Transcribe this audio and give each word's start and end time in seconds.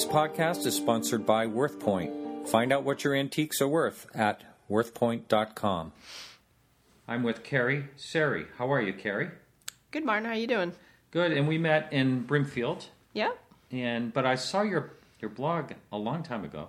This 0.00 0.08
podcast 0.08 0.64
is 0.64 0.74
sponsored 0.74 1.26
by 1.26 1.46
WorthPoint. 1.46 2.48
Find 2.48 2.72
out 2.72 2.84
what 2.84 3.04
your 3.04 3.14
antiques 3.14 3.60
are 3.60 3.68
worth 3.68 4.06
at 4.14 4.42
worthpoint.com. 4.70 5.92
I'm 7.06 7.22
with 7.22 7.44
Carrie 7.44 7.84
Sari. 7.96 8.46
How 8.56 8.72
are 8.72 8.80
you, 8.80 8.94
Carrie? 8.94 9.28
Good, 9.90 10.06
Martin. 10.06 10.24
How 10.24 10.30
are 10.30 10.38
you 10.38 10.46
doing? 10.46 10.72
Good. 11.10 11.32
And 11.32 11.46
we 11.46 11.58
met 11.58 11.92
in 11.92 12.22
Brimfield. 12.22 12.86
Yeah. 13.12 13.32
And 13.70 14.10
but 14.10 14.24
I 14.24 14.36
saw 14.36 14.62
your 14.62 14.94
your 15.20 15.30
blog 15.30 15.72
a 15.92 15.98
long 15.98 16.22
time 16.22 16.46
ago, 16.46 16.68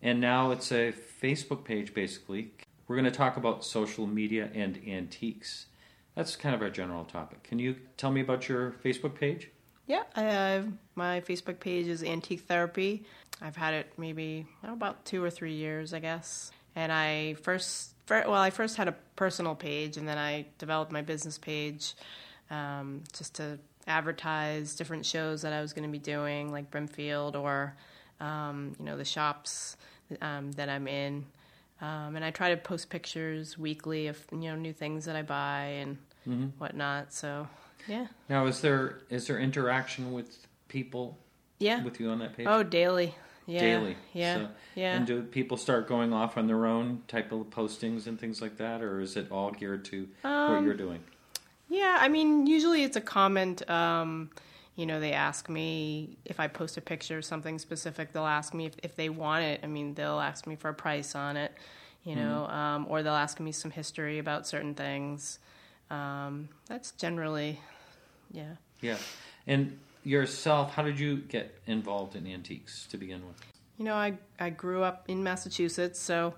and 0.00 0.20
now 0.20 0.52
it's 0.52 0.70
a 0.70 0.92
Facebook 1.20 1.64
page 1.64 1.92
basically. 1.94 2.52
We're 2.86 2.94
going 2.94 3.06
to 3.06 3.10
talk 3.10 3.36
about 3.36 3.64
social 3.64 4.06
media 4.06 4.50
and 4.54 4.80
antiques. 4.86 5.66
That's 6.14 6.36
kind 6.36 6.54
of 6.54 6.62
our 6.62 6.70
general 6.70 7.04
topic. 7.04 7.42
Can 7.42 7.58
you 7.58 7.74
tell 7.96 8.12
me 8.12 8.20
about 8.20 8.48
your 8.48 8.70
Facebook 8.70 9.16
page? 9.16 9.50
Yeah. 9.88 10.02
I, 10.14 10.22
have 10.22 10.68
my 10.94 11.22
Facebook 11.22 11.58
page 11.58 11.86
is 11.86 12.04
Antique 12.04 12.42
Therapy. 12.42 13.04
I've 13.40 13.56
had 13.56 13.72
it 13.74 13.92
maybe 13.96 14.46
oh, 14.64 14.74
about 14.74 15.04
two 15.04 15.24
or 15.24 15.30
three 15.30 15.54
years, 15.54 15.94
I 15.94 15.98
guess. 15.98 16.52
And 16.76 16.92
I 16.92 17.34
first, 17.42 17.94
well, 18.08 18.34
I 18.34 18.50
first 18.50 18.76
had 18.76 18.86
a 18.86 18.94
personal 19.16 19.54
page, 19.54 19.96
and 19.96 20.06
then 20.06 20.18
I 20.18 20.46
developed 20.58 20.92
my 20.92 21.02
business 21.02 21.38
page 21.38 21.94
um, 22.50 23.02
just 23.16 23.34
to 23.36 23.58
advertise 23.86 24.76
different 24.76 25.06
shows 25.06 25.42
that 25.42 25.52
I 25.52 25.62
was 25.62 25.72
going 25.72 25.84
to 25.84 25.90
be 25.90 25.98
doing, 25.98 26.52
like 26.52 26.70
Brimfield 26.70 27.34
or 27.34 27.74
um, 28.20 28.74
you 28.78 28.84
know 28.84 28.96
the 28.96 29.04
shops 29.04 29.76
um, 30.20 30.52
that 30.52 30.68
I'm 30.68 30.86
in. 30.86 31.24
Um, 31.80 32.16
and 32.16 32.24
I 32.24 32.30
try 32.30 32.50
to 32.50 32.56
post 32.56 32.90
pictures 32.90 33.56
weekly 33.56 34.08
of 34.08 34.18
you 34.32 34.50
know 34.50 34.56
new 34.56 34.74
things 34.74 35.06
that 35.06 35.16
I 35.16 35.22
buy 35.22 35.78
and 35.80 35.96
mm-hmm. 36.28 36.46
whatnot. 36.58 37.14
So 37.14 37.48
yeah. 37.86 38.06
Now, 38.28 38.46
is 38.46 38.60
there 38.60 39.00
is 39.10 39.26
there 39.26 39.38
interaction 39.38 40.12
with 40.12 40.46
people? 40.68 41.18
Yeah. 41.58 41.82
With 41.82 41.98
you 42.00 42.10
on 42.10 42.20
that 42.20 42.36
page? 42.36 42.46
Oh, 42.48 42.62
daily. 42.62 43.14
Yeah. 43.46 43.60
Daily. 43.60 43.96
Yeah. 44.12 44.34
So, 44.36 44.48
yeah. 44.74 44.96
And 44.96 45.06
do 45.06 45.22
people 45.22 45.56
start 45.56 45.88
going 45.88 46.12
off 46.12 46.36
on 46.36 46.46
their 46.46 46.66
own 46.66 47.02
type 47.08 47.32
of 47.32 47.50
postings 47.50 48.06
and 48.06 48.20
things 48.20 48.42
like 48.42 48.58
that, 48.58 48.82
or 48.82 49.00
is 49.00 49.16
it 49.16 49.32
all 49.32 49.50
geared 49.50 49.84
to 49.86 50.08
um, 50.22 50.54
what 50.54 50.62
you're 50.64 50.74
doing? 50.74 51.02
Yeah, 51.68 51.98
I 52.00 52.08
mean, 52.08 52.46
usually 52.46 52.82
it's 52.82 52.96
a 52.96 53.00
comment. 53.00 53.68
Um, 53.70 54.30
you 54.76 54.86
know, 54.86 55.00
they 55.00 55.12
ask 55.12 55.48
me 55.48 56.18
if 56.24 56.38
I 56.38 56.46
post 56.46 56.76
a 56.76 56.80
picture 56.80 57.18
of 57.18 57.24
something 57.24 57.58
specific. 57.58 58.12
They'll 58.12 58.26
ask 58.26 58.54
me 58.54 58.66
if, 58.66 58.74
if 58.82 58.96
they 58.96 59.08
want 59.08 59.44
it. 59.44 59.60
I 59.62 59.66
mean, 59.66 59.94
they'll 59.94 60.20
ask 60.20 60.46
me 60.46 60.54
for 60.54 60.68
a 60.68 60.74
price 60.74 61.14
on 61.14 61.36
it. 61.36 61.52
You 62.04 62.14
know, 62.14 62.46
mm-hmm. 62.48 62.58
um, 62.58 62.86
or 62.88 63.02
they'll 63.02 63.12
ask 63.12 63.40
me 63.40 63.52
some 63.52 63.70
history 63.70 64.18
about 64.18 64.46
certain 64.46 64.74
things. 64.74 65.40
Um, 65.90 66.48
that's 66.66 66.92
generally, 66.92 67.60
yeah. 68.30 68.54
Yeah, 68.80 68.98
and 69.46 69.78
yourself, 70.04 70.74
how 70.74 70.82
did 70.82 71.00
you 71.00 71.16
get 71.16 71.58
involved 71.66 72.14
in 72.14 72.26
antiques 72.26 72.86
to 72.90 72.96
begin 72.96 73.26
with? 73.26 73.36
You 73.76 73.84
know, 73.84 73.94
I 73.94 74.14
I 74.38 74.50
grew 74.50 74.82
up 74.82 75.04
in 75.08 75.22
Massachusetts, 75.22 75.98
so 75.98 76.34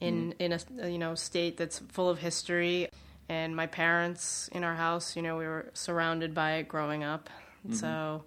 in 0.00 0.32
mm. 0.32 0.40
in 0.40 0.52
a 0.52 0.88
you 0.88 0.98
know 0.98 1.14
state 1.14 1.56
that's 1.56 1.78
full 1.78 2.10
of 2.10 2.18
history 2.18 2.88
and 3.28 3.54
my 3.54 3.66
parents 3.66 4.48
in 4.52 4.64
our 4.64 4.74
house, 4.74 5.14
you 5.16 5.22
know, 5.22 5.36
we 5.36 5.44
were 5.44 5.66
surrounded 5.74 6.34
by 6.34 6.52
it 6.54 6.68
growing 6.68 7.04
up. 7.04 7.28
Mm-hmm. 7.66 7.74
So 7.74 8.24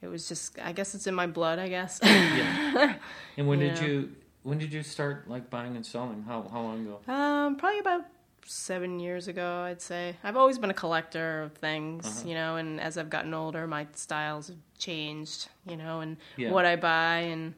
it 0.00 0.06
was 0.06 0.28
just 0.28 0.58
I 0.62 0.72
guess 0.72 0.94
it's 0.94 1.06
in 1.06 1.14
my 1.14 1.26
blood, 1.26 1.58
I 1.58 1.68
guess. 1.68 1.98
yeah. 2.02 2.96
And 3.36 3.48
when 3.48 3.60
you 3.60 3.68
did 3.70 3.80
know. 3.80 3.86
you 3.86 4.12
when 4.42 4.58
did 4.58 4.72
you 4.72 4.82
start 4.82 5.28
like 5.28 5.50
buying 5.50 5.74
and 5.76 5.84
selling? 5.84 6.22
How 6.26 6.46
how 6.50 6.60
long 6.60 6.86
ago? 6.86 7.12
Um 7.12 7.56
probably 7.56 7.80
about 7.80 8.04
7 8.46 9.00
years 9.00 9.28
ago, 9.28 9.62
I'd 9.62 9.80
say. 9.80 10.16
I've 10.22 10.36
always 10.36 10.58
been 10.58 10.70
a 10.70 10.74
collector 10.74 11.42
of 11.42 11.52
things, 11.54 12.06
uh-huh. 12.06 12.28
you 12.28 12.34
know, 12.34 12.56
and 12.56 12.80
as 12.80 12.98
I've 12.98 13.10
gotten 13.10 13.34
older, 13.34 13.66
my 13.66 13.86
styles 13.94 14.48
have 14.48 14.56
changed, 14.78 15.48
you 15.68 15.76
know, 15.76 16.00
and 16.00 16.16
yeah. 16.36 16.50
what 16.50 16.64
I 16.64 16.76
buy 16.76 17.18
and 17.18 17.54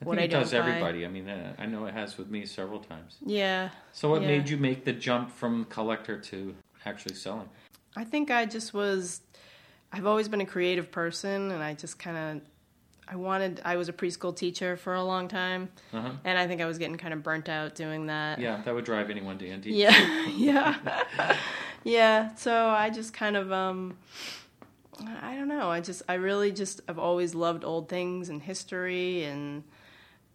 I 0.00 0.04
what 0.04 0.18
I 0.18 0.26
don't 0.26 0.40
does 0.40 0.54
everybody. 0.54 1.04
I 1.04 1.08
mean, 1.08 1.28
uh, 1.28 1.54
I 1.58 1.66
know 1.66 1.84
it 1.84 1.94
has 1.94 2.16
with 2.16 2.30
me 2.30 2.46
several 2.46 2.80
times. 2.80 3.18
Yeah. 3.24 3.70
So, 3.92 4.08
what 4.08 4.22
yeah. 4.22 4.28
made 4.28 4.48
you 4.48 4.56
make 4.56 4.84
the 4.84 4.92
jump 4.92 5.30
from 5.30 5.66
collector 5.66 6.18
to 6.18 6.54
actually 6.86 7.16
selling? 7.16 7.48
I 7.96 8.04
think 8.04 8.30
I 8.30 8.46
just 8.46 8.72
was. 8.72 9.20
I've 9.92 10.06
always 10.06 10.28
been 10.28 10.40
a 10.40 10.46
creative 10.46 10.90
person, 10.90 11.50
and 11.50 11.62
I 11.62 11.74
just 11.74 11.98
kind 11.98 12.16
of. 12.16 12.42
I 13.08 13.16
wanted. 13.16 13.60
I 13.64 13.76
was 13.76 13.88
a 13.88 13.92
preschool 13.92 14.34
teacher 14.36 14.76
for 14.76 14.94
a 14.94 15.02
long 15.02 15.28
time, 15.28 15.68
uh-huh. 15.92 16.12
and 16.24 16.38
I 16.38 16.46
think 16.46 16.60
I 16.60 16.66
was 16.66 16.78
getting 16.78 16.96
kind 16.96 17.12
of 17.12 17.22
burnt 17.22 17.48
out 17.48 17.74
doing 17.74 18.06
that. 18.06 18.38
Yeah, 18.38 18.62
that 18.64 18.74
would 18.74 18.84
drive 18.84 19.10
anyone 19.10 19.38
to 19.38 19.50
antique. 19.50 19.74
Yeah, 19.74 20.26
yeah, 20.36 21.36
yeah. 21.84 22.34
So 22.34 22.68
I 22.68 22.90
just 22.90 23.12
kind 23.12 23.36
of. 23.36 23.52
um 23.52 23.96
I 25.22 25.34
don't 25.34 25.48
know. 25.48 25.70
I 25.70 25.80
just, 25.80 26.02
I 26.10 26.14
really 26.14 26.52
just, 26.52 26.82
I've 26.86 26.98
always 26.98 27.34
loved 27.34 27.64
old 27.64 27.88
things 27.88 28.28
and 28.28 28.42
history 28.42 29.24
and 29.24 29.64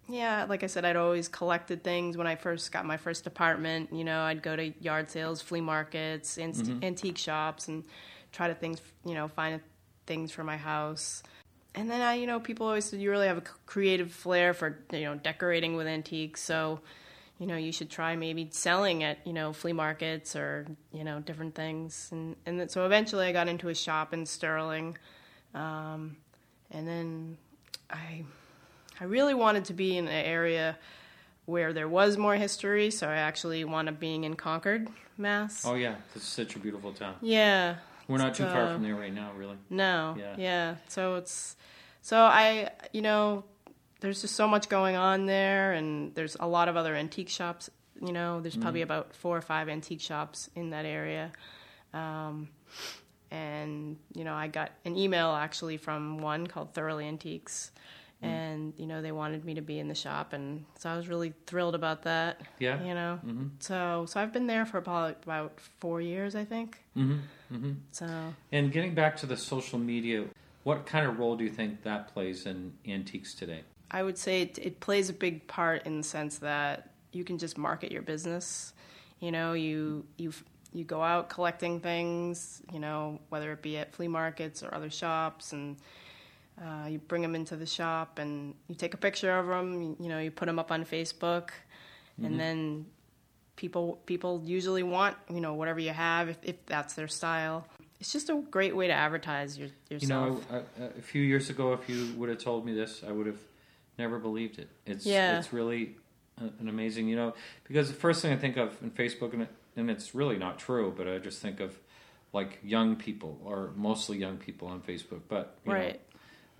yeah, 0.08 0.46
like 0.48 0.64
I 0.64 0.68
said, 0.68 0.86
I'd 0.86 0.96
always 0.96 1.28
collected 1.28 1.84
things 1.84 2.16
when 2.16 2.28
I 2.28 2.36
first 2.36 2.72
got 2.72 2.86
my 2.86 2.98
first 2.98 3.26
apartment. 3.26 3.92
You 3.92 4.04
know, 4.04 4.22
I'd 4.22 4.44
go 4.44 4.56
to 4.56 4.72
yard 4.80 5.10
sales, 5.10 5.42
flea 5.42 5.62
markets, 5.62 6.38
mm-hmm. 6.38 6.84
antique 6.84 7.18
shops, 7.18 7.68
and 7.68 7.84
try 8.32 8.48
to 8.48 8.54
things, 8.54 8.82
you 9.04 9.16
know, 9.16 9.28
find 9.28 9.60
things 10.06 10.32
for 10.32 10.44
my 10.44 10.58
house. 10.58 11.24
And 11.76 11.90
then 11.92 12.02
I, 12.02 12.16
you 12.16 12.26
know, 12.26 12.40
people 12.40 12.68
always 12.68 12.86
said 12.86 13.00
you 13.00 13.12
really 13.12 13.28
have 13.28 13.38
a 13.38 13.44
creative 13.66 14.12
flair 14.12 14.54
for, 14.54 14.80
you 14.92 15.02
know, 15.02 15.16
decorating 15.16 15.76
with 15.76 15.88
antiques. 15.88 16.42
So, 16.42 16.80
you 17.38 17.48
know, 17.48 17.58
you 17.58 17.72
should 17.74 17.90
try 17.90 18.16
maybe 18.16 18.48
selling 18.52 19.04
at, 19.04 19.20
you 19.28 19.34
know, 19.34 19.52
flea 19.52 19.74
markets 19.74 20.36
or, 20.36 20.66
you 20.94 21.04
know, 21.04 21.20
different 21.20 21.54
things. 21.54 22.10
And 22.12 22.38
and 22.46 22.60
then, 22.60 22.70
so 22.70 22.86
eventually 22.86 23.26
I 23.26 23.34
got 23.34 23.48
into 23.50 23.68
a 23.68 23.76
shop 23.76 24.14
in 24.14 24.26
Sterling, 24.26 24.98
um, 25.54 26.16
and 26.72 26.88
then 26.88 27.38
I 27.90 28.24
I 29.00 29.04
really 29.04 29.34
wanted 29.34 29.66
to 29.66 29.74
be 29.74 29.98
in 29.98 30.08
an 30.08 30.26
area 30.26 30.78
where 31.46 31.74
there 31.74 31.90
was 31.90 32.18
more 32.18 32.36
history, 32.36 32.90
so 32.90 33.08
I 33.08 33.18
actually 33.18 33.64
wound 33.66 33.90
up 33.90 34.00
being 34.00 34.24
in 34.24 34.36
Concord, 34.36 34.88
Mass. 35.18 35.66
Oh 35.66 35.76
yeah, 35.76 35.96
it's 36.16 36.26
such 36.26 36.56
a 36.56 36.60
beautiful 36.60 36.94
town. 36.94 37.16
Yeah, 37.22 37.76
we're 38.08 38.18
not 38.18 38.36
too 38.36 38.44
far 38.44 38.74
from 38.74 38.84
there 38.84 38.96
right 38.96 39.14
now, 39.14 39.32
really. 39.36 39.58
No. 39.70 40.16
Yeah. 40.18 40.36
Yeah. 40.38 40.76
So 40.88 41.16
it's 41.16 41.56
so 42.02 42.20
I 42.20 42.70
you 42.92 43.02
know 43.02 43.44
there's 44.02 44.22
just 44.22 44.36
so 44.36 44.48
much 44.48 44.70
going 44.70 44.96
on 44.96 45.26
there, 45.26 45.74
and 45.74 46.14
there's 46.16 46.38
a 46.40 46.48
lot 46.48 46.68
of 46.68 46.78
other 46.78 46.96
antique 46.96 47.30
shops. 47.30 47.70
You 48.02 48.12
know, 48.12 48.42
there's 48.42 48.58
probably 48.58 48.82
mm-hmm. 48.82 48.92
about 48.92 49.16
four 49.16 49.38
or 49.38 49.42
five 49.42 49.70
antique 49.70 50.02
shops 50.02 50.50
in 50.56 50.72
that 50.72 50.86
area. 50.86 51.32
Um, 51.94 52.50
and 53.32 53.98
you 54.14 54.24
know, 54.24 54.34
I 54.34 54.48
got 54.48 54.72
an 54.84 54.98
email 54.98 55.32
actually 55.32 55.78
from 55.78 56.18
one 56.20 56.46
called 56.46 56.74
Thoroughly 56.74 57.08
Antiques. 57.08 57.72
And 58.22 58.74
you 58.78 58.88
know 58.88 59.02
they 59.02 59.12
wanted 59.12 59.44
me 59.46 59.54
to 59.54 59.62
be 59.62 59.80
in 59.80 59.88
the 59.88 59.96
shop 59.96 60.34
and 60.34 60.66
so 60.80 60.90
i 60.90 60.96
was 60.96 61.08
really 61.08 61.34
thrilled 61.46 61.76
about 61.76 62.04
that 62.04 62.42
yeah. 62.60 62.82
you 62.84 62.94
know? 62.94 63.20
Mm-hmm. 63.26 63.48
so 63.60 64.06
so 64.08 64.20
i've 64.20 64.34
been 64.34 64.48
there 64.48 64.66
for 64.66 64.78
about 64.78 65.18
about 65.24 65.60
four 65.80 66.02
years 66.02 66.36
i 66.36 66.46
think. 66.46 66.80
Mm-hmm. 66.98 67.20
Mm-hmm. 67.54 67.72
so. 67.92 68.08
And 68.52 68.72
getting 68.72 68.96
back 68.96 69.18
to 69.18 69.26
the 69.26 69.38
social 69.38 69.78
media 69.78 70.26
what 70.66 70.88
kind 70.88 71.06
of 71.06 71.20
role 71.20 71.36
do 71.36 71.44
you 71.44 71.52
think 71.52 71.84
that 71.84 72.12
plays 72.12 72.48
in 72.48 72.74
antiques 72.88 73.36
today? 73.36 73.62
I 73.92 74.02
would 74.02 74.18
say 74.18 74.42
it, 74.42 74.58
it 74.58 74.80
plays 74.80 75.10
a 75.10 75.14
big 75.14 75.46
part 75.48 75.86
in 75.86 75.98
the 75.98 76.04
sense 76.04 76.40
that 76.40 76.90
you 77.12 77.24
can 77.24 77.38
just 77.38 77.56
market 77.56 77.92
your 77.92 78.02
business. 78.02 78.74
You 79.20 79.32
know 79.32 79.54
you 79.54 80.06
you 80.18 80.34
you 80.74 80.84
go 80.84 81.02
out 81.02 81.30
collecting 81.30 81.80
things 81.80 82.62
you 82.74 82.80
know 82.80 83.20
whether 83.30 83.54
it 83.54 83.62
be 83.62 83.78
at 83.78 83.94
flea 83.94 84.10
markets 84.10 84.62
or 84.62 84.74
other 84.76 84.90
shops 84.90 85.54
and 85.54 85.78
uh, 86.62 86.88
you 86.88 87.00
bring 87.00 87.22
them 87.22 87.36
into 87.36 87.56
the 87.56 87.66
shop 87.66 88.20
and 88.20 88.56
you 88.68 88.76
take 88.76 88.94
a 88.94 88.98
picture 88.98 89.38
of 89.38 89.48
them. 89.48 89.82
You, 89.82 89.98
you 90.00 90.10
know, 90.10 90.20
you 90.20 90.32
put 90.32 90.46
them 90.46 90.60
up 90.60 90.72
on 90.72 90.86
Facebook, 90.86 91.50
mm-hmm. 91.50 92.26
and 92.26 92.40
then 92.40 92.86
people 93.56 94.00
people 94.06 94.42
usually 94.46 94.84
want 94.84 95.16
you 95.30 95.42
know 95.42 95.54
whatever 95.54 95.80
you 95.80 95.92
have 95.92 96.30
if, 96.30 96.38
if 96.44 96.66
that's 96.66 96.94
their 96.94 97.08
style. 97.08 97.68
It's 98.00 98.12
just 98.12 98.30
a 98.30 98.36
great 98.52 98.76
way 98.76 98.88
to 98.88 98.94
advertise 98.94 99.58
your, 99.58 99.70
yourself. 99.90 100.44
You 100.52 100.58
know, 100.58 100.64
a, 100.80 101.00
a, 101.00 101.02
few 101.02 101.22
years 101.22 101.50
ago, 101.50 101.74
if 101.74 101.88
you 101.88 102.14
would 102.18 102.28
have 102.28 102.40
told 102.40 102.66
me 102.66 102.74
this, 102.74 103.04
I 103.08 103.12
would 103.12 103.26
have 103.26 103.40
never 103.98 104.20
believed 104.20 104.60
it. 104.60 104.70
It's 104.86 105.06
yeah. 105.06 105.40
it's 105.40 105.54
really 105.54 105.96
an 106.38 106.68
amazing, 106.68 107.08
you 107.08 107.16
know, 107.16 107.34
because 107.66 107.88
the 107.88 107.94
first 107.94 108.22
thing 108.22 108.34
I 108.34 108.38
think 108.38 108.58
of 108.58 108.78
in 108.82 108.92
Facebook, 108.92 109.34
and, 109.34 109.44
it, 109.44 109.50
and 109.76 109.90
it's 109.90 110.14
really 110.14 110.38
not 110.38 110.60
true, 110.60 110.94
but 110.96 111.08
I 111.08 111.18
just 111.20 111.42
think 111.42 111.60
of 111.60 111.78
like 112.34 112.60
young 112.64 112.98
people 112.98 113.40
or 113.46 113.72
mostly 113.76 114.18
young 114.18 114.38
people 114.38 114.68
on 114.68 114.82
Facebook. 114.82 115.22
But 115.30 115.58
right. 115.66 115.94
Know, 115.94 116.15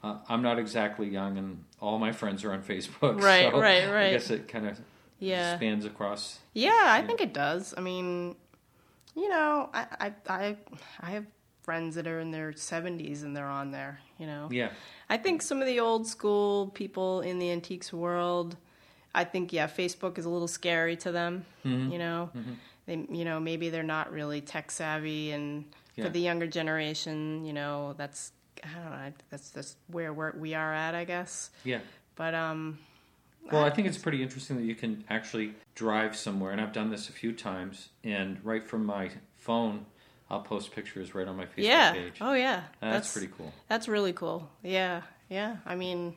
uh, 0.06 0.18
I'm 0.30 0.44
not 0.44 0.60
exactly 0.60 1.10
young, 1.10 1.38
and 1.38 1.64
all 1.82 1.98
my 1.98 2.12
friends 2.12 2.44
are 2.44 2.54
on 2.54 2.62
Facebook. 2.62 3.22
Right, 3.22 3.52
so 3.52 3.60
right, 3.60 3.92
right. 3.92 4.08
I 4.08 4.12
guess 4.12 4.30
it 4.30 4.48
kind 4.48 4.68
of 4.68 4.80
yeah 5.20 5.56
spans 5.56 5.84
across. 5.84 6.40
Yeah, 6.54 6.84
I 6.86 7.02
think 7.02 7.22
it 7.22 7.34
does. 7.34 7.74
I 7.76 7.82
mean, 7.82 8.36
you 9.16 9.30
know, 9.30 9.70
I, 9.74 9.86
I 10.00 10.14
I 10.30 10.58
I 11.02 11.10
have 11.10 11.26
friends 11.64 11.96
that 11.96 12.06
are 12.06 12.20
in 12.20 12.30
their 12.30 12.52
70s 12.52 13.24
and 13.24 13.36
they're 13.36 13.48
on 13.48 13.72
there. 13.72 14.00
You 14.20 14.28
know. 14.28 14.48
Yeah. 14.52 14.70
I 15.10 15.18
think 15.18 15.42
some 15.42 15.60
of 15.60 15.66
the 15.66 15.80
old 15.80 16.06
school 16.06 16.68
people 16.76 17.22
in 17.22 17.40
the 17.40 17.50
antiques 17.52 17.92
world. 17.92 18.58
I 19.16 19.24
think 19.24 19.54
yeah, 19.54 19.66
Facebook 19.68 20.20
is 20.20 20.26
a 20.26 20.30
little 20.30 20.48
scary 20.48 20.98
to 20.98 21.12
them. 21.12 21.46
Mm-hmm. 21.66 21.92
You 21.92 21.98
know, 21.98 22.30
mm-hmm. 22.38 22.54
they 22.86 23.18
you 23.18 23.26
know 23.26 23.40
maybe 23.40 23.70
they're 23.70 23.82
not 23.82 24.12
really 24.12 24.42
tech 24.42 24.70
savvy, 24.70 25.32
and 25.32 25.66
yeah. 25.96 26.04
for 26.04 26.10
the 26.12 26.20
younger 26.20 26.46
generation, 26.46 27.44
you 27.44 27.54
know 27.54 27.96
that's 27.98 28.34
I 28.64 28.80
don't 28.80 28.92
know. 28.92 29.14
That's 29.30 29.50
that's 29.50 29.76
where 29.88 30.14
we're, 30.14 30.32
we 30.38 30.54
are 30.54 30.74
at, 30.74 30.96
I 30.96 31.04
guess. 31.04 31.50
Yeah. 31.64 31.80
But 32.16 32.34
um, 32.34 32.80
Well, 33.52 33.64
I 33.64 33.70
think 33.70 33.88
it's 33.88 33.98
pretty 33.98 34.24
interesting 34.24 34.58
that 34.58 34.64
you 34.64 34.76
can 34.76 35.04
actually 35.10 35.54
drive 35.76 36.16
somewhere, 36.16 36.52
and 36.52 36.62
I've 36.62 36.74
done 36.74 36.90
this 36.90 37.10
a 37.10 37.12
few 37.12 37.34
times. 37.34 37.90
And 38.04 38.44
right 38.44 38.66
from 38.66 38.86
my 38.86 39.12
phone, 39.38 39.86
I'll 40.30 40.42
post 40.42 40.72
pictures 40.72 41.14
right 41.14 41.28
on 41.28 41.36
my 41.36 41.46
Facebook 41.46 41.64
yeah. 41.64 41.92
page. 41.94 42.18
Oh 42.22 42.34
yeah. 42.34 42.64
that's, 42.82 43.12
pretty 43.12 43.32
cool. 43.38 43.54
That's 43.68 43.88
really 43.88 44.14
cool. 44.14 44.50
Yeah, 44.64 45.02
yeah. 45.30 45.58
I 45.66 45.76
mean, 45.76 46.16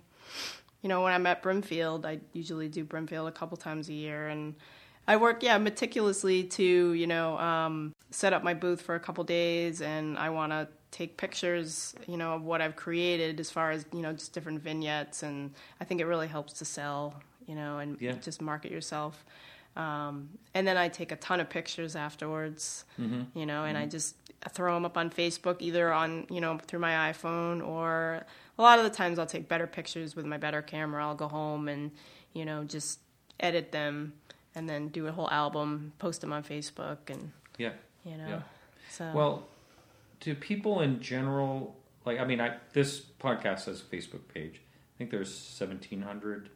you 0.82 0.88
know, 0.88 1.02
when 1.02 1.12
I'm 1.12 1.26
at 1.26 1.42
Brimfield, 1.42 2.06
I 2.06 2.20
usually 2.32 2.68
do 2.68 2.84
Brimfield 2.84 3.28
a 3.28 3.32
couple 3.32 3.56
times 3.56 3.88
a 3.88 3.92
year, 3.92 4.28
and 4.28 4.54
I 5.06 5.16
work, 5.16 5.42
yeah, 5.42 5.58
meticulously 5.58 6.44
to, 6.44 6.92
you 6.92 7.06
know, 7.06 7.38
um, 7.38 7.92
set 8.10 8.32
up 8.32 8.42
my 8.42 8.54
booth 8.54 8.82
for 8.82 8.94
a 8.94 9.00
couple 9.00 9.24
days, 9.24 9.82
and 9.82 10.18
I 10.18 10.30
want 10.30 10.52
to 10.52 10.68
take 10.90 11.16
pictures, 11.16 11.94
you 12.06 12.16
know, 12.16 12.32
of 12.34 12.42
what 12.44 12.60
I've 12.60 12.76
created 12.76 13.38
as 13.40 13.50
far 13.50 13.70
as, 13.70 13.84
you 13.92 14.00
know, 14.00 14.12
just 14.12 14.32
different 14.32 14.60
vignettes, 14.62 15.22
and 15.22 15.52
I 15.80 15.84
think 15.84 16.00
it 16.00 16.06
really 16.06 16.28
helps 16.28 16.52
to 16.54 16.64
sell, 16.64 17.20
you 17.46 17.54
know, 17.54 17.78
and 17.78 18.00
Yeah. 18.00 18.12
just 18.12 18.40
market 18.40 18.70
yourself. 18.72 19.24
Um, 19.76 20.30
and 20.54 20.66
then 20.66 20.76
I 20.76 20.88
take 20.88 21.12
a 21.12 21.16
ton 21.16 21.40
of 21.40 21.48
pictures 21.48 21.94
afterwards, 21.94 22.84
Mm-hmm. 22.98 23.38
you 23.38 23.46
know, 23.46 23.64
and 23.64 23.76
I 23.78 23.86
just 23.86 24.16
throw 24.50 24.74
them 24.74 24.84
up 24.84 24.96
on 24.96 25.10
Facebook, 25.10 25.56
either 25.60 25.92
on, 25.92 26.26
you 26.30 26.40
know, 26.40 26.58
through 26.58 26.80
my 26.80 27.12
iPhone 27.12 27.64
or 27.66 28.24
a 28.58 28.62
lot 28.62 28.78
of 28.78 28.84
the 28.84 28.90
times 28.90 29.18
I'll 29.18 29.26
take 29.26 29.46
better 29.48 29.66
pictures 29.66 30.16
with 30.16 30.26
my 30.26 30.36
better 30.38 30.62
camera. 30.62 31.04
I'll 31.06 31.14
go 31.14 31.28
home 31.28 31.68
and, 31.68 31.92
you 32.32 32.44
know, 32.44 32.64
just 32.64 32.98
edit 33.38 33.70
them 33.72 34.14
and 34.54 34.68
then 34.68 34.88
do 34.88 35.06
a 35.06 35.12
whole 35.12 35.30
album, 35.30 35.92
post 35.98 36.22
them 36.22 36.32
on 36.32 36.42
Facebook 36.42 36.98
and, 37.08 37.30
Yeah. 37.56 37.72
you 38.04 38.16
know, 38.16 38.28
Yeah. 38.28 38.42
so. 38.90 39.12
Well, 39.14 39.48
do 40.20 40.34
people 40.34 40.80
in 40.80 41.00
general 41.00 41.76
like? 42.04 42.18
I 42.18 42.24
mean, 42.24 42.40
I 42.40 42.56
this 42.72 43.00
podcast 43.00 43.66
has 43.66 43.80
a 43.80 43.84
Facebook 43.84 44.28
page. 44.32 44.60
I 44.60 44.98
think 44.98 45.10
there's 45.10 45.30
1,700 45.58 46.50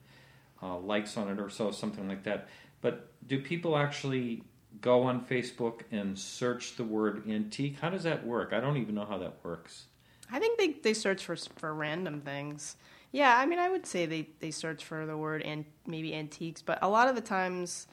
uh, 0.62 0.78
likes 0.78 1.16
on 1.16 1.28
it 1.28 1.38
or 1.38 1.48
so, 1.48 1.70
something 1.70 2.08
like 2.08 2.24
that. 2.24 2.48
But 2.80 3.08
do 3.26 3.40
people 3.40 3.76
actually 3.76 4.42
go 4.80 5.04
on 5.04 5.24
Facebook 5.24 5.82
and 5.92 6.18
search 6.18 6.76
the 6.76 6.84
word 6.84 7.28
antique? 7.28 7.76
How 7.80 7.90
does 7.90 8.02
that 8.02 8.26
work? 8.26 8.52
I 8.52 8.60
don't 8.60 8.78
even 8.78 8.94
know 8.94 9.04
how 9.04 9.18
that 9.18 9.36
works. 9.44 9.84
I 10.30 10.38
think 10.38 10.58
they, 10.58 10.72
they 10.82 10.94
search 10.94 11.24
for 11.24 11.36
for 11.36 11.74
random 11.74 12.20
things. 12.20 12.76
Yeah, 13.12 13.36
I 13.36 13.44
mean, 13.44 13.58
I 13.58 13.68
would 13.68 13.86
say 13.86 14.06
they, 14.06 14.28
they 14.40 14.50
search 14.50 14.84
for 14.84 15.04
the 15.04 15.16
word 15.16 15.42
and 15.42 15.66
maybe 15.86 16.14
antiques, 16.14 16.62
but 16.62 16.78
a 16.80 16.88
lot 16.88 17.08
of 17.08 17.14
the 17.14 17.20
times, 17.20 17.86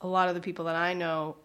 a 0.00 0.06
lot 0.06 0.28
of 0.28 0.36
the 0.36 0.40
people 0.40 0.66
that 0.66 0.76
I 0.76 0.94
know, 0.94 1.36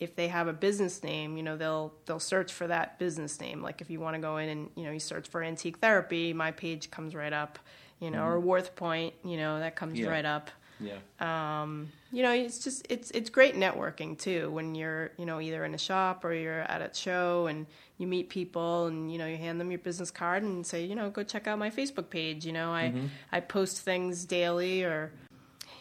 if 0.00 0.16
they 0.16 0.28
have 0.28 0.48
a 0.48 0.52
business 0.52 1.02
name, 1.02 1.36
you 1.36 1.42
know, 1.42 1.56
they'll 1.56 1.92
they'll 2.06 2.18
search 2.20 2.52
for 2.52 2.66
that 2.66 2.98
business 2.98 3.40
name. 3.40 3.62
Like 3.62 3.80
if 3.80 3.90
you 3.90 4.00
want 4.00 4.14
to 4.16 4.20
go 4.20 4.36
in 4.38 4.48
and 4.48 4.70
you 4.76 4.84
know 4.84 4.90
you 4.90 5.00
search 5.00 5.28
for 5.28 5.42
antique 5.42 5.78
therapy, 5.78 6.32
my 6.32 6.50
page 6.50 6.90
comes 6.90 7.14
right 7.14 7.32
up. 7.32 7.58
You 8.00 8.10
know, 8.10 8.24
or 8.26 8.38
Worth 8.40 8.74
Point, 8.76 9.14
you 9.24 9.36
know, 9.36 9.60
that 9.60 9.76
comes 9.76 9.98
Yeah. 9.98 10.08
right 10.08 10.24
up. 10.24 10.50
Yeah. 10.80 10.98
Um, 11.20 11.92
you 12.12 12.22
know, 12.24 12.32
it's 12.32 12.58
just 12.58 12.84
it's 12.90 13.10
it's 13.12 13.30
great 13.30 13.54
networking 13.54 14.18
too 14.18 14.50
when 14.50 14.74
you're 14.74 15.12
you 15.16 15.24
know 15.24 15.40
either 15.40 15.64
in 15.64 15.72
a 15.74 15.78
shop 15.78 16.24
or 16.24 16.34
you're 16.34 16.62
at 16.62 16.82
a 16.82 16.92
show 16.92 17.46
and 17.46 17.66
you 17.96 18.08
meet 18.08 18.28
people 18.28 18.86
and 18.86 19.10
you 19.12 19.16
know 19.18 19.26
you 19.26 19.36
hand 19.36 19.60
them 19.60 19.70
your 19.70 19.78
business 19.78 20.10
card 20.10 20.42
and 20.42 20.66
say 20.66 20.84
you 20.84 20.96
know 20.96 21.08
go 21.10 21.22
check 21.22 21.46
out 21.46 21.58
my 21.58 21.70
Facebook 21.70 22.10
page. 22.10 22.44
You 22.44 22.52
know, 22.52 22.72
I 22.72 22.92
I 23.30 23.38
post 23.40 23.80
things 23.82 24.24
daily 24.24 24.82
or 24.82 25.12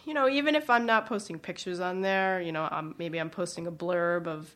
you 0.06 0.14
know 0.14 0.28
even 0.30 0.56
if 0.56 0.70
I'm 0.70 0.86
not 0.86 1.06
posting 1.08 1.40
pictures 1.40 1.80
on 1.80 2.02
there, 2.02 2.42
you 2.42 2.52
know 2.52 2.68
I'm, 2.70 2.96
maybe 2.98 3.20
I'm 3.20 3.30
posting 3.30 3.68
a 3.68 3.72
blurb 3.72 4.28
of 4.28 4.54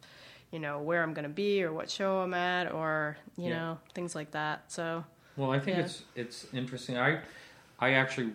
you 0.51 0.59
know 0.59 0.79
where 0.81 1.03
I'm 1.03 1.13
going 1.13 1.23
to 1.23 1.29
be 1.29 1.63
or 1.63 1.73
what 1.73 1.89
show 1.89 2.19
I'm 2.19 2.33
at 2.33 2.71
or 2.71 3.17
you 3.37 3.49
Yeah. 3.49 3.55
know 3.59 3.79
things 3.93 4.15
like 4.15 4.31
that. 4.31 4.71
So 4.71 5.03
Well, 5.35 5.51
I 5.51 5.59
think 5.59 5.77
Yeah. 5.77 5.83
it's 5.83 6.03
it's 6.15 6.47
interesting. 6.53 6.97
I 6.97 7.19
I 7.79 7.93
actually 7.93 8.33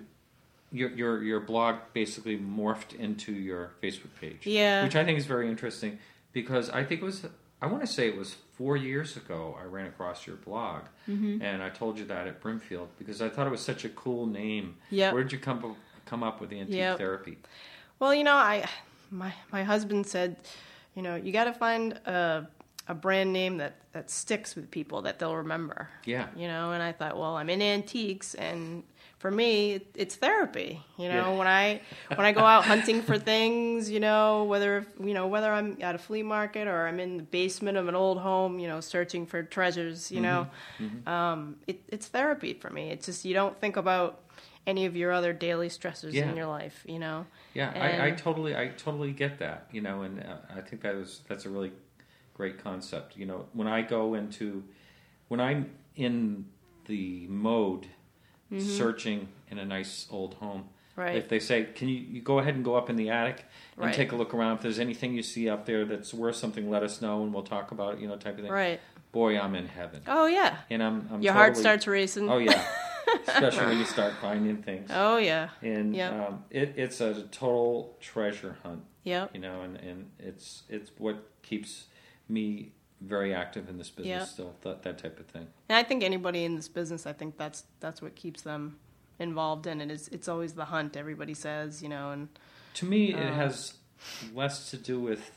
your 0.71 0.91
your 0.91 1.23
your 1.23 1.41
blog 1.41 1.77
basically 1.93 2.39
morphed 2.39 2.95
into 2.95 3.33
your 3.33 3.73
Facebook 3.83 4.15
page. 4.21 4.47
Yeah. 4.47 4.85
Which 4.85 4.97
I 4.97 5.05
think 5.05 5.19
is 5.19 5.27
very 5.27 5.49
interesting 5.49 5.99
because 6.33 6.71
I 6.71 6.85
think 6.85 7.03
it 7.03 7.05
was 7.05 7.27
I 7.61 7.67
want 7.67 7.83
to 7.83 7.87
say 7.87 8.09
it 8.09 8.17
was 8.17 8.35
4 8.59 8.77
years 8.77 9.17
ago 9.17 9.57
I 9.61 9.65
ran 9.65 9.87
across 9.87 10.27
your 10.27 10.37
blog 10.37 10.83
Mm-hmm. 11.09 11.43
and 11.43 11.63
I 11.63 11.69
told 11.71 11.99
you 11.99 12.05
that 12.07 12.27
at 12.29 12.41
Brimfield 12.41 12.89
because 12.99 13.21
I 13.21 13.29
thought 13.29 13.47
it 13.47 13.51
was 13.51 13.61
such 13.61 13.85
a 13.85 13.89
cool 13.89 14.27
name. 14.27 14.77
Yep. 14.91 15.13
Where 15.15 15.23
did 15.25 15.33
you 15.33 15.39
come 15.39 15.59
come 16.13 16.23
up 16.23 16.41
with 16.43 16.51
the 16.51 16.61
antique 16.61 16.77
Yep. 16.77 16.99
therapy? 16.99 17.39
Well, 17.99 18.15
you 18.15 18.23
know, 18.25 18.35
I 18.37 18.69
my 19.11 19.33
my 19.51 19.63
husband 19.65 20.07
said, 20.07 20.37
you 20.95 21.01
know, 21.03 21.17
you 21.17 21.33
got 21.33 21.45
to 21.45 21.55
find 21.55 21.95
a 22.07 22.47
a 22.89 22.95
brand 22.95 23.33
name 23.33 23.57
that 23.59 23.75
that 23.93 24.11
sticks 24.11 24.55
with 24.57 24.71
people 24.71 25.03
that 25.03 25.19
they'll 25.19 25.37
remember. 25.37 25.89
Yeah. 26.05 26.27
You 26.37 26.49
know, 26.49 26.73
and 26.73 26.83
I 26.83 26.93
thought, 26.93 27.17
well, 27.17 27.37
I'm 27.37 27.49
in 27.49 27.63
antiques 27.63 28.35
and 28.35 28.83
for 29.19 29.31
me, 29.31 29.81
it's 29.95 30.17
therapy. 30.17 30.81
You 30.99 31.09
know, 31.09 31.31
Yeah. 31.31 31.39
when 31.39 31.47
I 31.47 31.81
when 32.17 32.27
I 32.27 32.33
go 32.33 32.41
out 32.45 32.65
hunting 32.65 33.03
for 33.03 33.19
things, 33.19 33.89
you 33.89 34.01
know, 34.01 34.45
whether 34.45 34.85
you 35.01 35.15
know 35.15 35.29
whether 35.29 35.51
I'm 35.53 35.79
at 35.81 35.95
a 35.95 35.99
flea 35.99 36.25
market 36.25 36.67
or 36.67 36.89
I'm 36.89 36.99
in 37.01 37.17
the 37.19 37.23
basement 37.23 37.79
of 37.79 37.87
an 37.89 37.95
old 37.95 38.19
home, 38.19 38.59
you 38.59 38.67
know, 38.69 38.81
searching 38.81 39.25
for 39.27 39.43
treasures, 39.45 40.11
you 40.11 40.21
know, 40.21 40.49
Mm-hmm. 40.81 41.09
um, 41.09 41.57
it, 41.69 41.79
it's 41.89 42.09
therapy 42.09 42.53
for 42.53 42.69
me. 42.71 42.91
It's 42.91 43.07
just 43.07 43.25
you 43.25 43.33
don't 43.33 43.57
think 43.61 43.77
about 43.77 44.22
any 44.67 44.87
of 44.87 44.95
your 44.97 45.13
other 45.13 45.33
daily 45.33 45.69
stressors 45.69 46.13
Yeah. 46.13 46.29
in 46.31 46.37
your 46.37 46.47
life, 46.47 46.85
you 46.87 46.99
know. 46.99 47.27
Yeah, 47.55 47.73
I, 47.75 48.07
I 48.07 48.11
totally, 48.13 48.57
I 48.57 48.69
totally 48.69 49.13
get 49.13 49.39
that. 49.41 49.67
You 49.73 49.81
know, 49.81 50.03
and 50.03 50.21
uh, 50.21 50.37
I 50.57 50.61
think 50.61 50.83
that 50.83 50.95
is 50.95 51.21
that's 51.29 51.45
a 51.47 51.51
really 51.51 51.73
great 52.35 52.63
concept. 52.63 53.17
You 53.17 53.27
know, 53.27 53.47
when 53.53 53.67
I 53.69 53.83
go 53.83 54.15
into, 54.15 54.63
when 55.29 55.41
I'm 55.41 55.71
in 55.97 56.47
the 56.87 57.27
mode 57.29 57.87
searching 58.59 59.29
in 59.51 59.59
a 59.59 59.65
nice 59.65 60.07
old 60.11 60.35
home, 60.35 60.65
Mm-hmm. 60.93 61.01
Right. 61.01 61.17
if 61.17 61.31
they 61.31 61.39
say, 61.39 61.65
"Can 61.75 61.89
you, 61.89 61.97
you 61.97 62.21
go 62.21 62.39
ahead 62.39 62.55
and 62.55 62.63
go 62.63 62.75
up 62.75 62.91
in 62.91 62.97
the 62.97 63.09
attic 63.09 63.47
and 63.77 63.87
Right. 63.87 63.95
take 63.95 64.13
a 64.13 64.17
look 64.17 64.35
around? 64.35 64.57
If 64.57 64.63
there's 64.63 64.79
anything 64.79 65.15
you 65.15 65.23
see 65.23 65.49
up 65.49 65.65
there 65.65 65.87
that's 65.87 66.13
worth 66.13 66.37
something, 66.37 66.69
let 66.69 66.83
us 66.83 67.01
know, 67.01 67.23
and 67.23 67.33
we'll 67.33 67.45
talk 67.45 67.71
about 67.73 67.95
it." 67.95 68.01
You 68.01 68.09
know, 68.09 68.17
type 68.17 68.37
of 68.37 68.43
thing. 68.43 68.53
Right. 68.53 68.79
Boy, 69.11 69.39
I'm 69.41 69.55
in 69.55 69.69
heaven, 69.69 70.03
Oh 70.07 70.27
yeah. 70.27 70.59
and 70.69 70.83
I'm, 70.83 71.09
I'm 71.11 71.23
Your 71.23 71.33
heart 71.33 71.57
starts 71.57 71.87
racing. 71.87 72.29
Oh 72.29 72.37
yeah, 72.37 72.63
especially 73.29 73.67
when 73.67 73.79
you 73.79 73.85
start 73.85 74.13
finding 74.21 74.63
things. 74.63 74.91
Oh 74.93 75.17
yeah. 75.19 75.49
and 75.63 75.95
Yeah. 75.95 76.27
um, 76.27 76.45
it, 76.51 76.75
it's 76.77 77.01
a 77.01 77.23
total 77.25 77.97
treasure 78.01 78.57
hunt 78.63 78.83
Yeah. 79.05 79.29
you 79.35 79.41
know 79.41 79.63
and, 79.63 79.77
and 79.79 80.11
it's 80.19 80.63
it's 80.69 80.91
what 80.99 81.17
keeps 81.43 81.87
me 82.29 82.73
very 83.01 83.35
active 83.35 83.69
in 83.69 83.79
this 83.79 83.91
business 83.91 84.07
Yeah. 84.21 84.25
still 84.25 84.55
that, 84.63 84.83
that 84.85 84.99
type 84.99 85.19
of 85.19 85.27
thing 85.27 85.47
And 85.69 85.77
I 85.77 85.83
think 85.83 86.03
anybody 86.05 86.45
in 86.45 86.55
this 86.57 86.69
business, 86.69 87.07
I 87.07 87.13
think 87.13 87.37
that's 87.37 87.65
that's 87.81 88.01
what 88.01 88.15
keeps 88.15 88.43
them 88.43 88.79
involved 89.19 89.67
in 89.67 89.81
it. 89.81 89.91
Is 89.91 90.09
it's 90.09 90.29
always 90.29 90.53
the 90.55 90.65
hunt. 90.67 90.97
Everybody 90.97 91.35
says, 91.35 91.83
you 91.83 91.89
know, 91.89 92.11
and 92.13 92.29
to 92.75 92.85
me 92.87 93.13
Uh. 93.15 93.19
it 93.19 93.33
has 93.35 93.75
less 94.35 94.71
to 94.71 94.77
do 94.77 95.01
with 95.01 95.31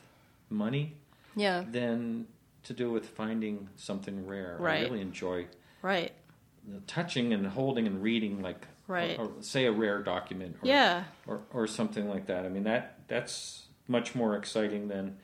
money 0.50 0.94
yeah, 1.36 1.64
than 1.72 2.28
to 2.64 2.74
do 2.74 2.90
with 2.92 3.06
finding 3.10 3.70
something 3.76 4.26
rare 4.26 4.58
i 4.62 4.82
really 4.82 5.02
enjoy 5.02 5.46
right, 5.84 6.14
touching 6.88 7.34
and 7.34 7.48
holding 7.48 7.88
and 7.88 8.02
reading 8.02 8.42
like 8.42 8.68
Right. 8.88 9.18
or, 9.18 9.26
or 9.26 9.32
say 9.42 9.66
a 9.66 9.72
rare 9.72 10.04
document 10.04 10.58
or, 10.62 10.68
yeah, 10.68 11.06
or, 11.26 11.42
or 11.52 11.66
something 11.66 12.08
like 12.08 12.28
that 12.28 12.46
i 12.46 12.50
mean 12.50 12.66
that 12.66 13.00
that's 13.08 13.66
much 13.88 14.14
more 14.14 14.36
exciting 14.36 14.88
than 14.90 15.18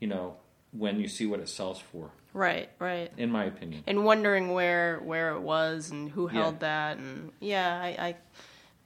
you 0.00 0.08
know 0.08 0.34
when 0.72 0.98
you 0.98 1.06
see 1.06 1.24
what 1.24 1.38
it 1.38 1.48
sells 1.48 1.78
for 1.78 2.10
right, 2.32 2.68
right. 2.80 3.12
in 3.16 3.30
my 3.30 3.44
opinion 3.44 3.84
And 3.86 4.04
wondering 4.04 4.50
where 4.52 4.98
where 4.98 5.30
it 5.36 5.40
was 5.42 5.90
and 5.92 6.10
who 6.10 6.26
Yeah. 6.26 6.32
held 6.32 6.60
that, 6.60 6.96
and 6.98 7.30
yeah, 7.38 7.80
I, 7.80 7.88
I 8.08 8.16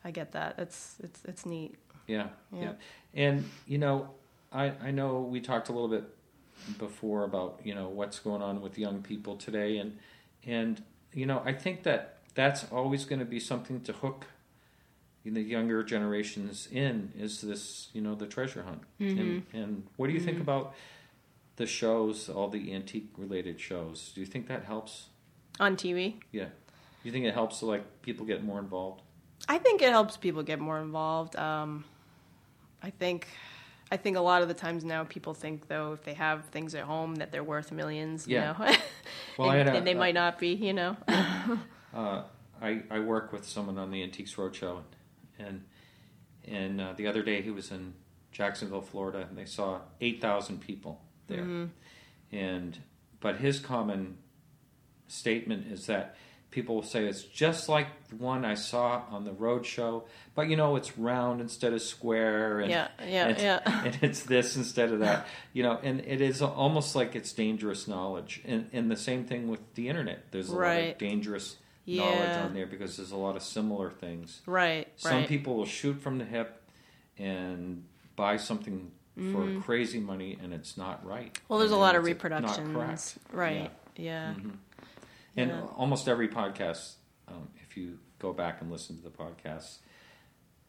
I 0.04 0.10
get 0.10 0.32
that. 0.32 0.56
It's 0.58 0.96
it's 1.02 1.24
it's 1.24 1.46
neat. 1.46 1.76
Yeah, 2.06 2.28
Yeah. 2.52 2.62
yeah. 2.62 2.72
And 3.14 3.48
you 3.66 3.78
know, 3.78 4.10
I 4.52 4.72
I 4.82 4.90
know 4.90 5.20
we 5.20 5.40
talked 5.40 5.70
a 5.70 5.72
little 5.72 5.88
bit 5.88 6.04
before 6.78 7.24
about 7.24 7.60
you 7.64 7.74
know 7.74 7.88
what's 7.88 8.18
going 8.18 8.42
on 8.42 8.60
with 8.60 8.76
young 8.78 9.00
people 9.02 9.36
today, 9.36 9.78
and 9.78 9.96
and 10.46 10.82
you 11.12 11.26
know 11.26 11.42
I 11.44 11.52
think 11.52 11.82
that 11.84 12.18
that's 12.34 12.64
always 12.72 13.04
going 13.04 13.18
to 13.18 13.24
be 13.24 13.40
something 13.40 13.80
to 13.82 13.92
hook 13.92 14.26
you 15.24 15.32
the 15.32 15.42
younger 15.42 15.82
generations 15.82 16.68
in 16.70 17.12
is 17.18 17.40
this 17.40 17.88
you 17.92 18.00
know 18.00 18.14
the 18.14 18.26
treasure 18.26 18.62
hunt. 18.62 18.82
And, 19.00 19.42
and 19.52 19.82
what 19.96 20.06
do 20.06 20.12
you 20.12 20.20
think 20.20 20.40
about 20.40 20.74
the 21.56 21.66
shows, 21.66 22.28
all 22.28 22.48
the 22.48 22.72
antique 22.72 23.10
related 23.16 23.60
shows? 23.60 24.12
Do 24.14 24.20
you 24.20 24.26
think 24.26 24.46
that 24.48 24.64
helps? 24.64 25.06
On 25.60 25.76
TV, 25.76 26.14
Yeah. 26.30 26.44
Do 26.44 26.50
you 27.04 27.10
think 27.12 27.24
it 27.26 27.34
helps 27.34 27.62
like 27.62 28.02
people 28.02 28.24
get 28.26 28.44
more 28.44 28.58
involved? 28.60 29.02
I 29.48 29.58
think 29.58 29.82
it 29.82 29.90
helps 29.90 30.16
people 30.16 30.42
get 30.44 30.60
more 30.60 30.78
involved. 30.80 31.34
Um, 31.36 31.84
I 32.82 32.90
think, 32.90 33.26
I 33.90 33.96
think 33.96 34.16
a 34.16 34.20
lot 34.20 34.42
of 34.42 34.48
the 34.48 34.54
times 34.54 34.84
now 34.84 35.02
people 35.04 35.34
think 35.34 35.66
though 35.68 35.92
if 35.94 36.04
they 36.04 36.14
have 36.14 36.44
things 36.46 36.74
at 36.76 36.84
home 36.84 37.16
that 37.16 37.32
they're 37.32 37.42
worth 37.44 37.72
millions. 37.72 38.26
You 38.28 38.36
Yeah. 38.36 38.54
know, 38.58 38.76
Well, 39.38 39.50
and, 39.50 39.68
a- 39.68 39.72
and 39.72 39.86
they 39.86 39.94
might 39.94 40.14
not 40.14 40.38
be. 40.38 40.48
You 40.54 40.72
know. 40.74 40.96
uh, 41.94 42.22
I, 42.60 42.82
I 42.90 42.98
work 42.98 43.32
with 43.32 43.46
someone 43.46 43.78
on 43.78 43.90
the 43.90 44.02
Antiques 44.02 44.34
Roadshow, 44.34 44.80
and 45.38 45.64
and 46.46 46.80
uh, 46.80 46.92
the 46.96 47.06
other 47.06 47.22
day 47.22 47.40
he 47.40 47.50
was 47.50 47.70
in 47.70 47.94
Jacksonville, 48.32 48.82
Florida, 48.82 49.26
and 49.28 49.38
they 49.38 49.44
saw 49.44 49.80
eight 50.00 50.20
thousand 50.20 50.60
people 50.60 51.00
there, 51.28 51.68
and 52.32 52.78
but 53.20 53.36
his 53.36 53.58
common 53.60 54.18
statement 55.06 55.70
is 55.72 55.86
that 55.86 56.16
people 56.50 56.74
will 56.76 56.82
say 56.82 57.04
it's 57.06 57.22
just 57.22 57.68
like 57.68 57.88
the 58.08 58.16
one 58.16 58.44
I 58.44 58.54
saw 58.54 59.02
on 59.10 59.24
the 59.24 59.32
road 59.32 59.66
show, 59.66 60.04
but 60.34 60.48
you 60.48 60.56
know 60.56 60.76
it's 60.76 60.96
round 60.98 61.40
instead 61.40 61.72
of 61.72 61.82
square, 61.82 62.60
and 62.60 62.70
Yeah, 62.70 62.88
yeah, 63.06 63.28
and, 63.28 63.38
yeah. 63.38 63.82
and 63.84 63.98
it's 64.02 64.22
this 64.22 64.56
instead 64.56 64.92
of 64.92 65.00
that, 65.00 65.26
you 65.52 65.62
know, 65.62 65.78
and 65.82 66.00
it 66.00 66.20
is 66.20 66.40
almost 66.42 66.94
like 66.96 67.14
it's 67.14 67.32
dangerous 67.32 67.86
knowledge, 67.86 68.40
and 68.44 68.68
and 68.72 68.90
the 68.90 68.96
same 68.96 69.24
thing 69.24 69.48
with 69.48 69.60
the 69.74 69.88
internet. 69.88 70.30
There's 70.30 70.48
a 70.48 70.52
lot 70.52 70.58
of 70.58 70.62
Right. 70.66 70.98
dangerous 70.98 71.56
knowledge 71.86 72.36
on 72.38 72.54
there 72.54 72.66
because 72.66 72.96
there's 72.96 73.12
a 73.12 73.16
lot 73.16 73.36
of 73.36 73.42
similar 73.42 73.90
things. 73.90 74.42
Right. 74.46 74.88
Some 74.96 75.12
right. 75.12 75.28
people 75.28 75.56
will 75.56 75.66
shoot 75.66 76.00
from 76.00 76.18
the 76.18 76.24
hip 76.24 76.62
and 77.18 77.84
buy 78.16 78.36
something 78.36 78.90
for 79.32 79.60
crazy 79.62 79.98
money, 79.98 80.38
and 80.42 80.52
it's 80.54 80.76
not 80.76 81.04
right. 81.04 81.32
Mm-hmm. 81.34 81.44
Well, 81.48 81.58
there's 81.58 81.72
a 81.72 81.76
lot 81.76 81.96
of 81.96 82.04
reproductions. 82.04 83.18
Right. 83.32 83.70
Yeah. 83.96 84.34
Mhm. 84.34 84.52
And 85.38 85.50
Yeah. 85.50 85.62
almost 85.76 86.08
every 86.08 86.28
podcast, 86.28 86.94
um, 87.28 87.48
if 87.62 87.76
you 87.76 87.98
go 88.18 88.32
back 88.32 88.60
and 88.60 88.70
listen 88.70 88.96
to 88.96 89.02
the 89.02 89.10
podcast, 89.10 89.78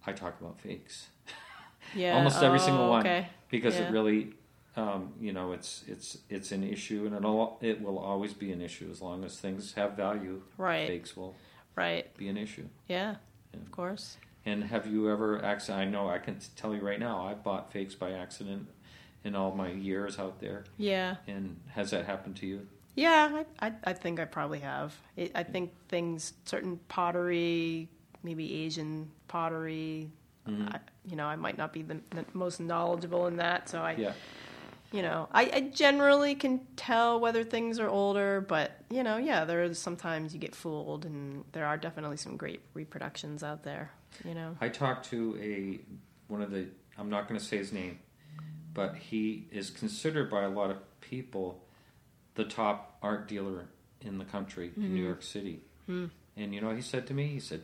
I 0.06 0.14
talk 0.14 0.40
about 0.40 0.60
fakes. 0.60 1.10
Yeah. 1.96 2.16
Almost 2.18 2.44
every 2.44 2.60
Oh, 2.60 2.64
single 2.64 2.90
one, 2.90 3.00
Okay. 3.02 3.30
because 3.50 3.76
Yeah. 3.80 3.88
it 3.88 3.92
really, 3.92 4.34
um, 4.76 5.14
you 5.20 5.32
know, 5.34 5.54
it's 5.54 5.84
it's 5.88 6.18
it's 6.30 6.52
an 6.52 6.64
issue, 6.64 7.06
and 7.08 7.16
it'll 7.16 7.58
it 7.62 7.82
will 7.82 7.98
always 7.98 8.34
be 8.34 8.52
an 8.52 8.62
issue 8.62 8.90
as 8.92 9.02
long 9.02 9.24
as 9.24 9.40
things 9.40 9.74
have 9.74 9.94
value. 9.94 10.44
Right. 10.58 10.88
Fakes 10.88 11.16
will 11.18 11.36
Right. 11.76 12.16
be 12.18 12.28
an 12.28 12.38
issue. 12.38 12.68
Yeah. 12.88 13.16
Yeah. 13.54 13.60
Of 13.62 13.72
course. 13.72 14.18
And 14.46 14.66
have 14.66 14.86
you 14.88 15.10
ever 15.10 15.44
accident? 15.44 15.82
I 15.82 15.86
know 15.90 16.10
I 16.10 16.20
can 16.20 16.38
tell 16.56 16.76
you 16.76 16.82
right 16.82 17.00
now, 17.00 17.26
I've 17.26 17.44
bought 17.44 17.72
fakes 17.72 17.96
by 17.96 18.12
accident 18.12 18.68
in 19.24 19.34
all 19.36 19.56
my 19.56 19.72
years 19.72 20.20
out 20.20 20.40
there. 20.40 20.66
Yeah. 20.78 21.16
And 21.28 21.60
has 21.70 21.90
that 21.92 22.06
happened 22.06 22.36
to 22.38 22.46
you? 22.46 22.68
Yeah. 23.00 23.44
I, 23.60 23.68
I, 23.68 23.74
I 23.86 23.94
think 23.94 24.20
I 24.20 24.26
probably 24.26 24.60
have. 24.60 24.94
It, 25.16 25.32
I 25.36 25.44
think 25.44 25.72
things, 25.88 26.34
certain 26.46 26.80
pottery, 26.88 27.90
maybe 28.24 28.64
Asian 28.66 29.10
pottery. 29.28 30.12
Mhm. 30.48 30.74
I, 30.74 30.80
you 31.06 31.16
know, 31.16 31.26
I 31.26 31.36
might 31.36 31.58
not 31.58 31.74
be 31.74 31.82
the, 31.82 31.96
the 32.12 32.26
most 32.34 32.60
knowledgeable 32.60 33.28
in 33.28 33.38
that, 33.38 33.70
so 33.70 33.82
I, 33.82 33.94
Yeah. 33.94 34.14
you 34.92 35.02
know, 35.02 35.28
I, 35.32 35.44
I 35.54 35.60
generally 35.74 36.36
can 36.36 36.60
tell 36.76 37.20
whether 37.20 37.44
things 37.44 37.80
are 37.80 37.88
older, 37.90 38.42
but 38.42 38.72
you 38.90 39.04
know, 39.04 39.18
yeah, 39.18 39.46
there 39.46 39.64
is 39.64 39.78
sometimes 39.80 40.34
you 40.34 40.40
get 40.40 40.56
fooled, 40.56 41.06
and 41.06 41.44
there 41.52 41.66
are 41.66 41.78
definitely 41.78 42.18
some 42.18 42.36
great 42.38 42.62
reproductions 42.74 43.44
out 43.44 43.64
there. 43.64 43.92
You 44.26 44.34
know, 44.34 44.56
I 44.60 44.70
talked 44.70 45.10
to 45.12 45.38
a 45.42 45.80
one 46.28 46.42
of 46.42 46.52
the 46.52 46.66
I'm 46.98 47.10
not 47.10 47.28
going 47.28 47.40
to 47.40 47.46
say 47.46 47.58
his 47.58 47.72
name, 47.72 48.00
but 48.74 48.96
he 48.96 49.48
is 49.52 49.70
considered 49.70 50.30
by 50.30 50.44
a 50.44 50.50
lot 50.50 50.70
of 50.72 50.78
people 51.02 51.64
the 52.40 52.46
top 52.46 52.98
art 53.04 53.28
dealer 53.28 53.66
in 54.02 54.18
the 54.18 54.26
country 54.26 54.72
in 54.78 54.94
New 54.96 55.04
York 55.04 55.22
City. 55.22 55.60
Mm. 55.90 56.10
And 56.38 56.54
you 56.56 56.62
know 56.62 56.68
what 56.68 56.78
he 56.78 56.82
said 56.82 57.06
to 57.08 57.14
me? 57.14 57.28
He 57.28 57.40
said, 57.42 57.64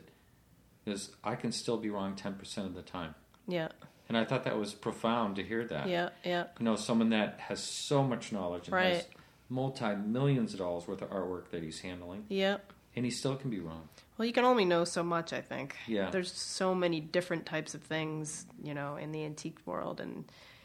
"Because 0.84 1.10
I 1.24 1.34
can 1.34 1.50
still 1.50 1.78
be 1.78 1.88
wrong 1.90 2.14
ten 2.14 2.34
percent 2.34 2.66
of 2.66 2.74
the 2.74 2.82
time." 2.82 3.14
yeah, 3.48 3.68
And 4.08 4.16
I 4.18 4.24
thought 4.24 4.44
that 4.44 4.58
was 4.58 4.74
profound 4.74 5.36
to 5.36 5.42
hear 5.42 5.64
that. 5.68 5.88
yeah, 5.88 6.08
yeah, 6.24 6.44
You 6.58 6.64
know, 6.64 6.76
someone 6.76 7.10
that 7.10 7.38
has 7.48 7.60
so 7.62 8.02
much 8.02 8.32
knowledge 8.32 8.68
and 8.68 8.76
has 8.76 9.06
multi 9.48 9.94
millions 9.94 10.52
of 10.52 10.58
dollars 10.58 10.86
worth 10.88 11.00
of 11.00 11.10
artwork 11.10 11.50
that 11.52 11.62
he's 11.62 11.80
handling, 11.80 12.24
yeah. 12.28 12.56
and 12.96 13.04
he 13.04 13.10
still 13.10 13.36
can 13.36 13.48
be 13.50 13.60
wrong. 13.60 13.88
Well, 14.18 14.26
you 14.26 14.32
can 14.32 14.44
only 14.44 14.64
know 14.64 14.84
so 14.84 15.02
much, 15.04 15.32
I 15.32 15.40
think. 15.40 15.76
Yeah. 15.86 16.10
There's 16.10 16.32
so 16.32 16.74
many 16.74 17.00
different 17.00 17.46
types 17.46 17.74
of 17.74 17.82
things, 17.82 18.46
you 18.62 18.74
know, 18.74 18.96
in 18.96 19.12
the 19.12 19.24
antique 19.24 19.58
world, 19.64 20.00
and 20.00 20.24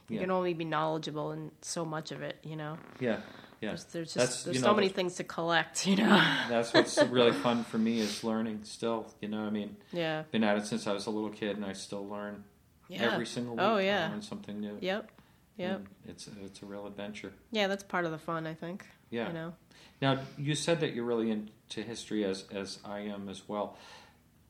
you 0.10 0.16
Yeah. 0.16 0.22
can 0.24 0.32
only 0.32 0.54
be 0.56 0.66
knowledgeable 0.66 1.32
in 1.32 1.52
so 1.62 1.86
much 1.86 2.12
of 2.12 2.22
it, 2.24 2.40
you 2.44 2.56
know. 2.56 2.78
Yeah, 3.00 3.20
yeah. 3.62 3.70
There's, 3.70 3.86
there's 3.86 4.14
That's, 4.16 4.30
just 4.32 4.46
there's 4.46 4.58
you 4.58 4.64
so 4.64 4.74
many 4.74 4.90
things 4.90 5.16
to 5.16 5.24
collect, 5.24 5.86
you 5.86 5.96
know. 5.96 6.10
That's 6.50 6.74
what's 6.74 7.02
really 7.04 7.32
fun 7.32 7.64
for 7.64 7.78
me 7.78 8.00
is 8.00 8.24
learning 8.24 8.62
still. 8.64 9.14
You 9.22 9.28
know, 9.30 9.42
I 9.42 9.52
mean, 9.52 9.78
yeah. 9.94 10.24
been 10.32 10.44
at 10.44 10.58
it 10.58 10.66
since 10.66 10.88
I 10.88 10.94
was 10.94 11.06
a 11.06 11.12
little 11.12 11.30
kid, 11.30 11.56
and 11.58 11.66
I 11.66 11.74
still 11.74 12.08
learn 12.08 12.44
Yeah. 12.90 13.04
every 13.04 13.28
single 13.28 13.56
week. 13.56 13.64
Oh, 13.64 13.76
I 13.78 13.82
yeah. 13.84 14.10
learn 14.10 14.24
something 14.24 14.60
new. 14.60 14.78
Yep. 14.82 15.12
Yep. 15.58 15.76
And 15.78 15.88
it's 16.08 16.28
it's 16.44 16.62
a 16.64 16.66
real 16.66 16.88
adventure. 16.88 17.34
Yeah, 17.52 17.68
that's 17.68 17.84
part 17.84 18.06
of 18.06 18.12
the 18.12 18.18
fun, 18.18 18.48
I 18.48 18.56
think. 18.56 18.88
Yeah. 19.12 19.28
You 19.28 19.34
know. 19.34 19.54
Now 20.02 20.20
you 20.38 20.56
said 20.56 20.80
that 20.80 20.96
you're 20.96 21.06
really 21.06 21.30
into 21.30 21.84
history 21.84 22.26
as 22.26 22.46
as 22.52 22.80
I 22.84 23.02
am 23.02 23.30
as 23.30 23.48
well, 23.48 23.78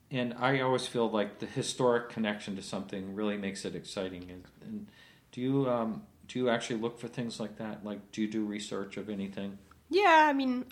and 0.10 0.34
I 0.39 0.62
always 0.62 0.88
feel 0.88 1.10
like 1.10 1.39
the 1.39 1.48
historic 1.48 2.10
connection 2.10 2.56
to 2.56 2.62
something 2.62 3.13
really 3.13 3.36
makes 3.38 3.65
it 3.65 3.75
exciting. 3.75 4.30
And, 4.30 4.44
and 4.62 4.88
do 5.34 5.41
you 5.41 5.70
um, 5.70 6.03
do 6.31 6.39
you 6.39 6.50
actually 6.50 6.79
look 6.79 6.97
for 6.97 7.07
things 7.09 7.39
like 7.39 7.57
that? 7.57 7.83
Like, 7.83 8.11
do 8.13 8.21
you 8.21 8.27
do 8.27 8.45
research 8.45 8.95
of 8.97 9.09
anything? 9.09 9.57
Yeah, 9.89 10.25
I 10.29 10.33
mean, 10.33 10.65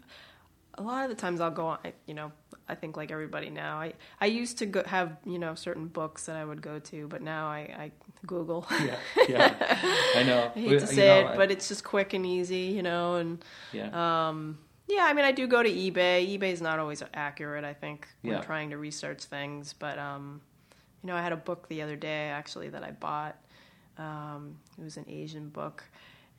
a 0.76 0.82
lot 0.82 1.04
of 1.04 1.10
the 1.10 1.16
times 1.16 1.42
I'll 1.42 1.52
go 1.52 1.68
on. 1.68 1.80
I- 1.84 1.94
You 2.06 2.14
know, 2.14 2.32
I 2.70 2.76
think 2.76 2.96
like 2.96 3.12
everybody 3.12 3.50
now. 3.50 3.80
I 3.82 3.94
I 4.22 4.28
used 4.28 4.58
to 4.60 4.66
go, 4.66 4.84
have 4.86 5.18
you 5.26 5.38
know 5.38 5.56
certain 5.56 5.88
books 5.88 6.28
that 6.28 6.38
I 6.38 6.46
would 6.46 6.62
go 6.62 6.80
to, 6.80 7.08
but 7.10 7.22
now 7.22 7.48
I, 7.48 7.60
I 7.60 7.92
Google. 8.26 8.66
Yeah, 8.72 8.96
yeah, 9.28 9.56
I 10.16 10.24
know. 10.24 10.52
I 10.56 10.60
hate 10.60 10.80
to 10.80 10.88
say 10.88 11.08
know, 11.08 11.20
it, 11.20 11.26
I- 11.34 11.36
but 11.36 11.52
it's 11.52 11.68
just 11.68 11.84
quick 11.84 12.14
and 12.14 12.26
easy, 12.26 12.72
you 12.78 12.82
know. 12.84 13.16
And 13.16 13.44
yeah, 13.74 13.90
um, 14.30 14.58
yeah, 14.88 15.04
I 15.10 15.14
mean, 15.14 15.26
I 15.26 15.34
do 15.34 15.46
go 15.46 15.62
to 15.62 15.70
eBay. 15.70 16.38
eBay's 16.38 16.62
not 16.62 16.80
always 16.80 17.04
accurate, 17.14 17.66
I 17.66 17.74
think, 17.74 18.08
when 18.22 18.36
Yeah. 18.36 18.42
trying 18.42 18.70
to 18.70 18.78
research 18.78 19.26
things. 19.26 19.74
But 19.74 20.00
um, 20.00 20.40
you 21.04 21.08
know, 21.08 21.16
I 21.18 21.22
had 21.22 21.34
a 21.34 21.38
book 21.38 21.68
the 21.68 21.82
other 21.82 21.98
day 21.98 22.30
actually 22.30 22.70
that 22.70 22.84
I 22.84 22.92
bought. 22.92 23.36
Um, 24.00 24.56
it 24.80 24.84
was 24.84 24.98
an 24.98 25.06
Asian 25.08 25.50
book, 25.50 25.84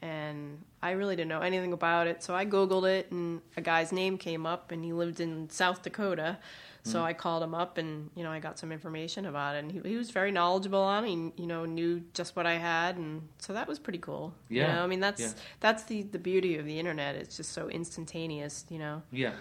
and 0.02 0.62
I 0.82 0.92
really 0.92 1.14
didn't 1.14 1.28
know 1.28 1.40
anything 1.42 1.72
about 1.72 2.06
it. 2.06 2.22
So 2.22 2.34
I 2.34 2.46
Googled 2.46 2.88
it, 2.90 3.10
and 3.12 3.42
a 3.56 3.60
guy's 3.60 3.92
name 3.92 4.16
came 4.18 4.46
up, 4.46 4.72
and 4.72 4.84
he 4.84 4.92
lived 4.92 5.20
in 5.20 5.48
South 5.50 5.82
Dakota. 5.82 6.38
So 6.82 7.02
I 7.02 7.12
called 7.12 7.42
him 7.42 7.54
up, 7.54 7.76
and 7.76 8.08
you 8.16 8.22
know, 8.24 8.30
I 8.30 8.38
got 8.38 8.58
some 8.58 8.72
information 8.72 9.26
about 9.26 9.54
it, 9.54 9.58
and 9.58 9.70
he, 9.70 9.80
he 9.90 9.96
was 9.96 10.10
very 10.10 10.32
knowledgeable 10.32 10.80
on 10.80 11.04
it. 11.04 11.08
He, 11.08 11.42
you 11.42 11.46
know, 11.46 11.66
knew 11.66 12.02
just 12.14 12.34
what 12.36 12.46
I 12.46 12.54
had, 12.54 12.96
and 12.96 13.28
so 13.36 13.52
that 13.52 13.68
was 13.68 13.78
pretty 13.78 13.98
cool. 13.98 14.32
You 14.48 14.62
Yeah, 14.62 14.76
know, 14.76 14.84
I 14.84 14.86
mean, 14.86 15.00
that's 15.00 15.20
yeah. 15.20 15.32
that's 15.60 15.82
the 15.82 16.04
the 16.04 16.18
beauty 16.18 16.56
of 16.56 16.64
the 16.64 16.78
internet. 16.78 17.16
It's 17.16 17.36
just 17.36 17.52
so 17.52 17.68
instantaneous. 17.68 18.64
You 18.70 18.78
know, 18.78 19.02
yeah, 19.12 19.32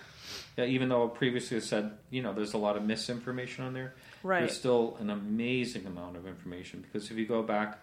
yeah. 0.57 0.65
Even 0.65 0.89
though 0.89 1.07
previously 1.07 1.55
I 1.55 1.61
said, 1.61 1.91
you 2.09 2.21
know, 2.21 2.33
there's 2.33 2.55
a 2.55 2.57
lot 2.57 2.75
of 2.75 2.83
misinformation 2.83 3.63
on 3.63 3.73
there. 3.73 3.93
right? 4.21 4.39
There's 4.41 4.57
still 4.57 4.97
an 4.99 5.09
amazing 5.09 5.85
amount 5.85 6.17
of 6.17 6.27
information 6.27 6.81
because 6.81 7.09
if 7.09 7.15
you 7.17 7.25
go 7.25 7.41
back, 7.41 7.79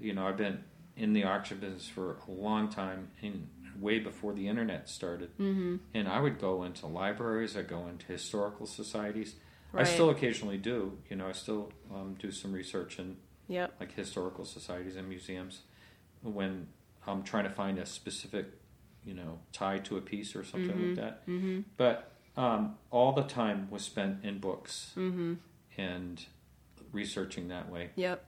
you 0.00 0.12
know, 0.14 0.26
I've 0.26 0.36
been 0.36 0.62
in 0.96 1.12
the 1.12 1.24
auction 1.24 1.58
business 1.58 1.88
for 1.88 2.18
a 2.26 2.30
long 2.30 2.68
time, 2.68 3.10
and 3.22 3.48
way 3.78 3.98
before 3.98 4.32
the 4.32 4.48
internet 4.48 4.88
started. 4.88 5.30
Mm-hmm. 5.38 5.76
And 5.94 6.08
I 6.08 6.20
would 6.20 6.38
go 6.38 6.62
into 6.62 6.86
libraries, 6.86 7.56
I 7.56 7.62
go 7.62 7.86
into 7.88 8.06
historical 8.06 8.66
societies. 8.66 9.34
I 9.74 9.84
still 9.84 10.08
occasionally 10.08 10.56
do. 10.56 10.96
You 11.10 11.16
know, 11.16 11.28
I 11.28 11.32
still 11.32 11.70
um, 11.94 12.16
do 12.18 12.30
some 12.30 12.52
research 12.52 12.98
in 12.98 13.16
Yep. 13.48 13.74
like 13.78 13.92
historical 13.94 14.44
societies 14.46 14.96
and 14.96 15.06
museums 15.08 15.60
when 16.22 16.66
I'm 17.06 17.22
trying 17.22 17.44
to 17.44 17.50
find 17.50 17.78
a 17.78 17.84
specific, 17.84 18.46
you 19.04 19.12
know, 19.12 19.38
tie 19.52 19.78
to 19.80 19.98
a 19.98 20.00
piece 20.00 20.34
or 20.34 20.42
something 20.44 20.74
Mhm. 20.76 20.86
like 20.88 20.96
that. 20.96 21.26
Mm-hmm. 21.26 21.60
But 21.76 22.10
um, 22.38 22.76
all 22.90 23.12
the 23.12 23.22
time 23.24 23.68
was 23.70 23.82
spent 23.82 24.24
in 24.24 24.38
books 24.38 24.92
Mm-hmm. 24.96 25.34
and 25.76 26.24
researching 26.92 27.48
that 27.48 27.70
way. 27.70 27.90
Yep. 27.96 28.24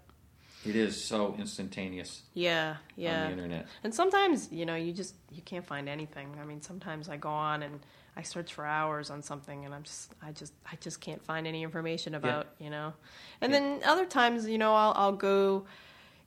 It 0.69 0.77
is 0.77 1.03
so 1.03 1.35
instantaneous 1.39 2.23
Yeah. 2.35 2.77
Yeah. 2.97 3.23
On 3.23 3.27
the 3.27 3.33
internet. 3.33 3.67
And 3.85 3.95
sometimes, 3.95 4.53
you 4.53 4.67
know, 4.67 4.75
you 4.75 4.93
just 4.93 5.15
you 5.31 5.43
can't 5.43 5.67
find 5.67 5.89
anything. 5.89 6.37
I 6.41 6.45
mean, 6.45 6.61
sometimes 6.61 7.09
I 7.09 7.17
go 7.17 7.31
on 7.31 7.63
and 7.63 7.81
I 8.17 8.23
search 8.23 8.53
for 8.53 8.67
hours 8.67 9.11
on 9.11 9.23
something 9.23 9.65
and 9.65 9.75
I'm 9.75 9.83
just 9.83 10.13
I 10.23 10.33
just 10.33 10.53
I 10.71 10.77
just 10.81 11.01
can't 11.01 11.25
find 11.25 11.47
any 11.47 11.63
information 11.63 12.15
about, 12.15 12.49
you 12.59 12.71
know. 12.71 12.93
And 13.41 13.53
Yeah. 13.53 13.59
then 13.61 13.81
other 13.85 14.05
times, 14.05 14.47
you 14.47 14.59
know, 14.59 14.75
I'll 14.75 14.93
I'll 14.95 15.17
go 15.17 15.65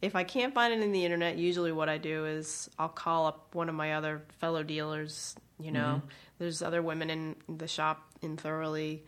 if 0.02 0.16
I 0.16 0.24
can't 0.24 0.54
find 0.56 0.74
it 0.74 0.82
in 0.82 0.92
the 0.92 1.06
internet, 1.06 1.38
usually 1.38 1.72
what 1.72 1.88
I 1.88 2.00
do 2.00 2.26
is 2.26 2.70
I'll 2.80 2.90
call 2.90 3.28
up 3.28 3.54
one 3.54 3.70
of 3.70 3.76
my 3.76 3.94
other 3.94 4.24
fellow 4.40 4.64
dealers, 4.64 5.36
you 5.60 5.72
know. 5.72 6.02
There's 6.40 6.64
other 6.64 6.82
women 6.82 7.12
in 7.12 7.36
the 7.48 7.68
shop 7.68 8.02
in 8.24 8.36
Thoroughly 8.36 9.04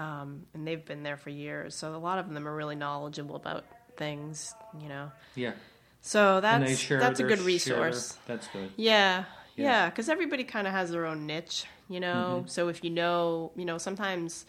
um, 0.00 0.46
and 0.54 0.66
they've 0.66 0.84
been 0.84 1.02
there 1.02 1.18
for 1.18 1.28
years. 1.28 1.74
So 1.74 1.94
a 1.94 1.98
lot 1.98 2.18
of 2.18 2.32
them 2.32 2.48
are 2.48 2.56
really 2.56 2.74
knowledgeable 2.74 3.36
about 3.36 3.66
things, 4.04 4.54
you 4.82 4.88
know. 4.88 5.12
Yeah, 5.36 5.52
So 6.00 6.40
that's 6.40 6.78
share 6.78 6.98
that's 6.98 7.20
a 7.20 7.22
good 7.24 7.38
share- 7.38 7.46
resource. 7.46 8.18
That's 8.26 8.46
good. 8.48 8.70
Yeah, 8.76 9.24
Yeah. 9.56 9.64
yeah, 9.64 9.90
because 9.90 10.08
everybody 10.08 10.42
kind 10.44 10.66
of 10.66 10.72
has 10.72 10.90
their 10.90 11.04
own 11.06 11.26
niche, 11.26 11.66
you 11.88 12.00
know. 12.00 12.42
Mhm. 12.44 12.50
So 12.50 12.68
if 12.68 12.82
you 12.82 12.90
know, 12.90 13.52
you 13.54 13.64
know, 13.66 13.78
sometimes 13.78 14.46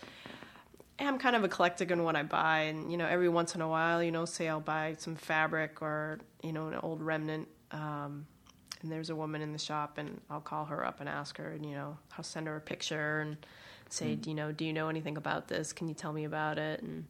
I'm 0.99 1.17
kind 1.17 1.35
of 1.35 1.43
eclectic 1.43 1.89
in 1.91 2.03
what 2.03 2.15
I 2.15 2.23
buy, 2.23 2.59
and 2.71 2.91
you 2.91 2.97
know, 2.97 3.07
every 3.07 3.27
once 3.29 3.55
in 3.55 3.61
a 3.61 3.67
while, 3.67 4.01
you 4.03 4.11
know, 4.11 4.25
say 4.25 4.47
I'll 4.47 4.59
buy 4.61 4.95
some 4.99 5.15
fabric 5.15 5.81
or 5.81 6.19
you 6.43 6.53
know 6.53 6.67
an 6.67 6.75
old 6.75 7.01
remnant, 7.01 7.47
um, 7.71 8.25
and 8.81 8.91
there's 8.91 9.09
a 9.09 9.15
woman 9.15 9.41
in 9.41 9.51
the 9.51 9.59
shop, 9.59 9.97
and 9.97 10.21
I'll 10.29 10.41
call 10.41 10.65
her 10.65 10.85
up 10.85 10.99
and 11.01 11.09
ask 11.09 11.37
her, 11.37 11.49
and 11.51 11.65
you 11.65 11.75
know, 11.75 11.97
I'll 12.17 12.23
send 12.23 12.47
her 12.47 12.55
a 12.55 12.61
picture 12.61 13.19
and 13.21 13.37
say, 13.89 14.15
Mm. 14.15 14.21
do 14.21 14.29
you 14.29 14.35
know, 14.35 14.51
do 14.53 14.63
you 14.63 14.73
know 14.73 14.87
anything 14.89 15.17
about 15.17 15.47
this? 15.49 15.73
Can 15.73 15.87
you 15.89 15.93
tell 15.95 16.13
me 16.13 16.23
about 16.23 16.57
it? 16.57 16.81
And 16.81 17.07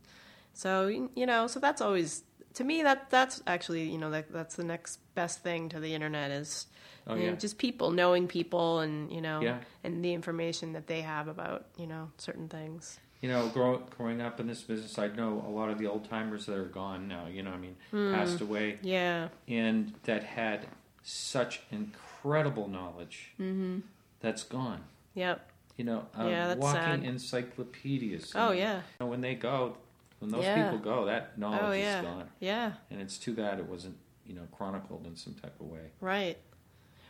so 0.53 0.87
you 0.87 1.25
know, 1.27 1.47
so 1.47 1.59
that's 1.59 1.81
always 1.81 2.23
to 2.55 2.63
me 2.63 2.83
that 2.83 3.09
that's 3.09 3.41
actually 3.47 3.83
you 3.89 3.97
know 3.97 4.09
that 4.11 4.31
that's 4.31 4.55
the 4.55 4.63
next 4.63 4.99
best 5.15 5.41
thing 5.43 5.69
to 5.69 5.79
the 5.79 5.93
internet 5.93 6.31
is 6.31 6.67
Oh, 7.07 7.15
you 7.15 7.23
know, 7.23 7.29
yeah. 7.29 7.35
just 7.35 7.57
people 7.57 7.89
knowing 7.89 8.27
people 8.27 8.79
and 8.79 9.11
you 9.11 9.21
know 9.21 9.41
Yeah. 9.41 9.57
and 9.83 10.05
the 10.05 10.13
information 10.13 10.73
that 10.73 10.85
they 10.87 11.01
have 11.01 11.27
about 11.27 11.65
you 11.77 11.87
know 11.87 12.11
certain 12.17 12.47
things. 12.47 12.99
You 13.21 13.29
know, 13.29 13.49
grow, 13.49 13.77
growing 13.97 14.19
up 14.19 14.39
in 14.39 14.47
this 14.47 14.61
business, 14.63 14.97
I 14.97 15.07
know 15.09 15.43
a 15.47 15.49
lot 15.49 15.69
of 15.69 15.77
the 15.77 15.85
old 15.87 16.09
timers 16.09 16.47
that 16.47 16.55
are 16.57 16.65
gone 16.65 17.07
now. 17.07 17.27
You 17.27 17.43
know, 17.43 17.51
I 17.51 17.57
mean, 17.57 17.75
Hmm. 17.91 18.13
passed 18.13 18.41
away, 18.41 18.79
Yeah. 18.81 19.29
and 19.47 19.93
that 20.03 20.23
had 20.23 20.67
such 21.03 21.61
incredible 21.71 22.67
knowledge. 22.67 23.33
Mm-hmm. 23.39 23.79
That's 24.21 24.43
gone. 24.43 24.83
Yep. 25.13 25.47
You 25.77 25.85
know, 25.85 26.07
uh, 26.17 26.25
Yeah, 26.27 26.47
that's 26.49 26.59
walking 26.61 26.81
sad. 26.81 27.03
encyclopedias. 27.03 28.31
Oh 28.35 28.51
yeah. 28.51 28.77
you 28.77 28.81
know, 29.01 29.07
when 29.07 29.21
they 29.21 29.35
go, 29.35 29.77
when 30.21 30.29
those 30.31 30.45
Yeah. 30.45 30.69
people 30.71 30.79
go, 30.79 31.05
that 31.05 31.37
knowledge 31.37 31.59
Oh 31.61 31.71
is 31.71 31.95
gone, 32.03 32.29
Yeah. 32.39 32.73
and 32.89 33.01
it's 33.01 33.17
too 33.17 33.33
bad 33.33 33.59
it 33.59 33.65
wasn't, 33.65 33.97
you 34.25 34.35
know, 34.35 34.47
chronicled 34.51 35.05
in 35.05 35.15
some 35.15 35.33
type 35.33 35.59
of 35.59 35.65
way. 35.67 35.89
Right. 35.99 36.37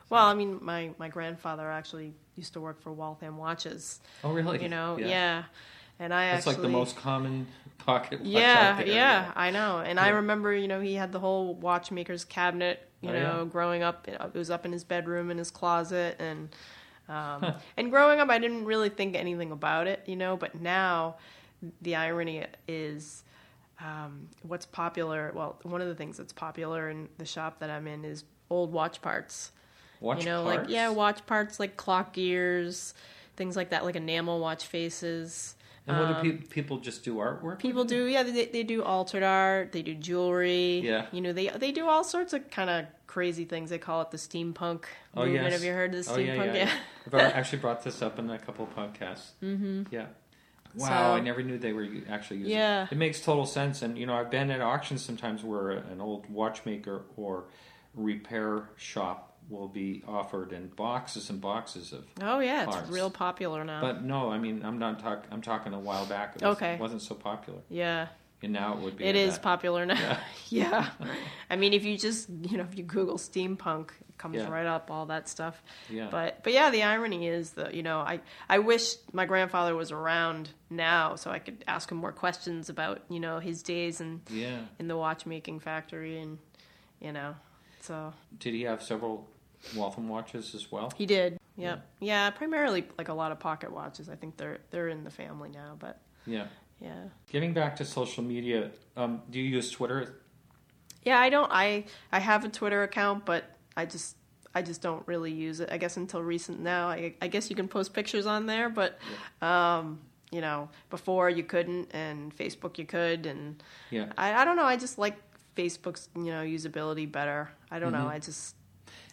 Well, 0.10 0.26
I 0.26 0.34
mean, 0.34 0.60
my 0.62 0.92
my 0.98 1.10
grandfather 1.10 1.70
actually 1.70 2.14
used 2.36 2.54
to 2.54 2.62
work 2.62 2.82
for 2.82 2.92
Waltham 2.92 3.38
Watches. 3.38 4.00
Oh, 4.24 4.32
really? 4.32 4.62
You 4.64 4.70
know, 4.70 4.98
yeah. 4.98 5.44
And 6.00 6.14
I 6.14 6.32
That's 6.32 6.48
actually 6.48 6.64
like 6.64 6.72
the 6.74 6.78
most 6.78 6.96
common 6.96 7.48
pocket 7.78 8.20
watch 8.22 8.28
yeah, 8.30 8.82
yeah, 8.82 9.32
I 9.36 9.52
know. 9.52 9.80
And 9.80 10.00
I 10.00 10.10
remember, 10.10 10.54
you 10.54 10.68
know, 10.68 10.80
he 10.82 10.96
had 10.96 11.12
the 11.12 11.20
whole 11.20 11.54
watchmaker's 11.56 12.26
cabinet. 12.26 12.88
You 13.02 13.10
Oh, 13.10 13.14
know, 13.14 13.44
yeah. 13.44 13.44
growing 13.46 13.84
up, 13.84 14.08
it 14.08 14.34
was 14.34 14.50
up 14.50 14.66
in 14.66 14.72
his 14.72 14.84
bedroom 14.84 15.32
in 15.32 15.38
his 15.38 15.50
closet, 15.52 16.18
and 16.20 16.50
um, 17.10 17.54
and 17.78 17.90
growing 17.92 18.20
up, 18.20 18.30
I 18.30 18.38
didn't 18.40 18.66
really 18.66 18.90
think 18.90 19.16
anything 19.16 19.52
about 19.52 19.88
it, 19.88 20.04
you 20.06 20.16
know. 20.16 20.38
But 20.38 20.62
now, 20.62 21.16
the 21.82 21.96
irony 21.96 22.46
is, 22.68 23.24
um, 23.80 24.28
what's 24.44 24.66
popular? 24.66 25.32
Well, 25.36 25.60
one 25.64 25.82
of 25.82 25.88
the 25.88 25.96
things 25.96 26.18
that's 26.18 26.34
popular 26.34 26.90
in 26.90 27.10
the 27.18 27.26
shop 27.26 27.60
that 27.60 27.70
I'm 27.70 27.88
in 27.88 28.06
is 28.06 28.24
old 28.50 28.72
watch 28.72 29.02
parts. 29.02 29.52
Watch 30.00 30.20
you 30.20 30.26
know, 30.26 30.44
parts? 30.44 30.60
like 30.62 30.70
yeah, 30.70 30.90
watch 30.90 31.26
parts 31.26 31.60
like 31.60 31.78
clock 31.78 32.14
gears, 32.14 32.94
things 33.36 33.56
like 33.56 33.70
that, 33.70 33.84
like 33.86 33.96
enamel 33.96 34.40
watch 34.40 34.66
faces. 34.66 35.56
And 35.88 35.98
what 35.98 36.08
Um, 36.18 36.24
do 36.24 36.34
pe- 36.38 36.46
people 36.46 36.78
just 36.78 37.04
do 37.04 37.16
artwork? 37.16 37.58
People 37.58 37.84
do, 37.86 38.06
yeah. 38.06 38.22
They, 38.22 38.46
they 38.46 38.62
do 38.64 38.84
altered 38.84 39.24
art. 39.24 39.72
They 39.72 39.82
do 39.82 39.96
jewelry. 39.96 40.80
Yeah. 40.80 41.08
You 41.12 41.22
know, 41.22 41.34
they 41.34 41.48
they 41.50 41.72
do 41.72 41.88
all 41.88 42.04
sorts 42.04 42.34
of 42.34 42.50
kind 42.52 42.70
of 42.70 42.86
crazy 43.08 43.46
things. 43.46 43.72
They 43.72 43.80
call 43.80 44.02
it 44.04 44.12
the 44.12 44.18
steampunk 44.18 44.84
Oh, 45.16 45.26
movement. 45.26 45.44
yes. 45.46 45.54
Have 45.54 45.64
you 45.64 45.74
heard 45.74 45.94
of 45.96 46.06
the 46.06 46.12
Oh, 46.14 46.18
yeah, 46.18 46.36
steampunk? 46.36 46.56
yeah. 46.56 46.72
I've 47.08 47.14
actually 47.16 47.58
brought 47.60 47.84
this 47.84 48.02
up 48.04 48.20
in 48.20 48.30
a 48.30 48.38
couple 48.38 48.66
of 48.66 48.76
podcasts. 48.76 49.32
Mm-hmm. 49.44 49.84
Yeah. 49.92 50.06
Wow, 50.76 50.88
So- 50.88 50.94
I 51.16 51.20
never 51.20 51.42
knew 51.44 51.58
they 51.58 51.74
were 51.74 51.88
actually 52.10 52.38
using 52.38 52.54
Yeah. 52.58 52.84
it. 52.84 52.92
It 52.94 52.98
makes 52.98 53.22
total 53.22 53.46
sense. 53.46 53.82
And, 53.82 53.98
you 53.98 54.06
know, 54.06 54.14
I've 54.16 54.30
been 54.32 54.50
at 54.52 54.62
auctions 54.62 55.04
sometimes 55.04 55.44
where 55.44 55.72
an 55.72 56.00
old 56.02 56.30
watchmaker 56.30 57.04
or 57.18 57.46
repair 57.96 58.70
shop 58.78 59.28
will 59.50 59.68
be 59.68 60.04
offered 60.08 60.54
in 60.54 60.68
boxes 60.70 61.30
and 61.30 61.42
boxes 61.42 61.92
of. 61.92 62.06
Oh 62.22 62.40
yeah, 62.40 62.64
it's 62.70 62.90
real 62.90 63.10
popular 63.10 63.66
now. 63.66 63.82
But 63.82 64.04
no, 64.04 64.32
I 64.32 64.38
mean, 64.38 64.64
I'm 64.64 64.80
not 64.80 65.00
talking. 65.00 65.30
I'm 65.32 65.42
talking 65.42 65.74
a 65.74 65.80
while 65.80 66.06
back. 66.06 66.36
It 66.38 66.42
was, 66.46 66.56
Okay. 66.56 66.78
wasn't 66.80 67.02
so 67.02 67.16
popular, 67.16 67.60
yeah, 67.68 68.08
and 68.42 68.54
now 68.54 68.74
it 68.76 68.80
would 68.80 68.98
be. 68.98 69.04
it 69.04 69.16
is 69.18 69.34
that. 69.34 69.42
popular 69.44 69.86
now. 69.86 70.18
Yeah. 70.50 70.90
I 71.50 71.56
mean, 71.58 71.74
if 71.74 71.84
you 71.84 71.98
just 71.98 72.30
you 72.30 72.58
know 72.58 72.64
if 72.64 72.78
you 72.78 72.84
Google 72.84 73.18
steampunk, 73.18 73.90
it 74.08 74.11
comes 74.22 74.36
Yeah. 74.38 74.50
right 74.50 74.66
up 74.68 74.92
all 74.92 75.08
that 75.08 75.28
stuff. 75.28 75.62
Yeah. 75.90 76.08
But 76.12 76.44
but 76.44 76.54
yeah, 76.54 76.70
the 76.70 76.84
irony 76.84 77.28
is 77.28 77.52
that 77.52 77.74
you 77.74 77.84
know 77.84 78.00
I 78.00 78.22
I 78.48 78.60
wish 78.60 78.94
my 79.12 79.26
grandfather 79.26 79.76
was 79.76 79.92
around 79.92 80.50
now 80.70 81.16
so 81.16 81.32
I 81.32 81.40
could 81.40 81.64
ask 81.68 81.92
him 81.92 81.98
more 81.98 82.12
questions 82.12 82.70
about 82.70 83.02
you 83.10 83.20
know 83.20 83.40
his 83.40 83.64
days 83.64 84.00
and 84.00 84.22
Yeah. 84.30 84.60
in 84.80 84.88
the 84.88 84.96
watchmaking 84.96 85.60
factory 85.60 86.20
and 86.20 86.38
you 87.00 87.12
know 87.12 87.36
so 87.82 88.14
Did 88.40 88.54
he 88.54 88.62
have 88.64 88.84
several 88.84 89.28
Waltham 89.76 90.08
watches 90.08 90.54
as 90.56 90.72
well? 90.72 90.92
he 90.96 91.06
did 91.06 91.40
yep 91.58 91.86
yeah. 92.00 92.30
primarily 92.32 92.86
like 92.98 93.10
a 93.10 93.14
lot 93.14 93.32
of 93.32 93.40
pocket 93.40 93.72
watches 93.72 94.08
i 94.10 94.16
think 94.16 94.38
they're 94.38 94.60
they're 94.72 94.88
in 94.88 95.04
the 95.04 95.10
family 95.12 95.50
now 95.50 95.76
but 95.78 96.00
Yeah. 96.26 96.48
yeah 96.80 97.04
Getting 97.32 97.54
back 97.54 97.76
to 97.78 97.86
social 97.86 98.24
media, 98.24 98.72
um, 98.96 99.22
do 99.30 99.40
you 99.40 99.50
use 99.58 99.70
Twitter? 99.70 100.22
yeah 101.04 101.20
i 101.20 101.30
don't 101.30 101.52
i 101.52 101.86
i 102.12 102.20
have 102.20 102.46
a 102.46 102.50
twitter 102.50 102.82
account 102.84 103.26
but 103.26 103.44
i 103.76 103.86
just 103.86 104.16
i 104.56 104.62
just 104.62 104.82
don't 104.82 105.06
really 105.08 105.32
use 105.32 105.60
it 105.60 105.70
i 105.72 105.78
guess 105.78 105.98
until 105.98 106.22
recent 106.22 106.60
now. 106.60 106.88
I, 106.90 107.16
I 107.22 107.28
guess 107.28 107.50
you 107.50 107.56
can 107.56 107.68
post 107.68 107.94
pictures 107.94 108.26
on 108.26 108.46
there 108.46 108.70
but 108.70 109.00
um 109.42 110.00
you 110.32 110.42
know 110.42 110.70
before 110.90 111.30
you 111.30 111.44
couldn't 111.44 111.90
and 111.94 112.36
facebook 112.36 112.78
you 112.78 112.86
could 112.86 113.26
and 113.26 113.62
Yeah. 113.90 114.12
i, 114.18 114.34
I 114.34 114.46
don't 114.46 114.56
know 114.56 114.66
i 114.66 114.78
just 114.78 114.98
like 114.98 115.16
facebook's 115.56 116.08
you 116.16 116.32
know 116.32 116.44
usability 116.44 117.12
better. 117.12 117.50
I 117.70 117.80
don't 117.80 117.92
know 117.92 118.06
Mhm. 118.06 118.12
i 118.16 118.20
just 118.20 118.56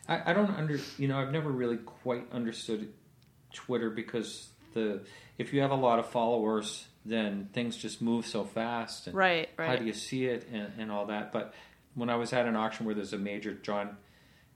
I, 0.09 0.31
I 0.31 0.33
don't 0.33 0.51
under 0.51 0.79
you 0.97 1.09
know 1.09 1.19
I've 1.19 1.33
never 1.33 1.51
really 1.51 1.77
quite 1.77 2.33
understood 2.33 2.93
Twitter 3.53 3.91
because 3.91 4.49
the 4.75 5.03
if 5.37 5.53
you 5.53 5.61
have 5.61 5.71
a 5.71 5.75
lot 5.77 5.99
of 5.99 6.07
followers 6.09 6.87
then 7.05 7.49
things 7.53 7.77
just 7.77 8.01
move 8.03 8.27
so 8.27 8.45
fast 8.45 9.07
and 9.07 9.17
right 9.17 9.49
right 9.59 9.69
how 9.69 9.77
do 9.77 9.85
you 9.85 9.93
see 9.93 10.27
it 10.27 10.47
and, 10.53 10.73
and 10.79 10.91
all 10.91 11.07
that. 11.07 11.33
But 11.33 11.55
when 11.95 12.09
I 12.11 12.17
was 12.17 12.33
at 12.33 12.47
an 12.47 12.55
auction 12.57 12.87
where 12.87 12.95
there's 12.95 13.13
a 13.13 13.19
major 13.19 13.53
John 13.55 13.97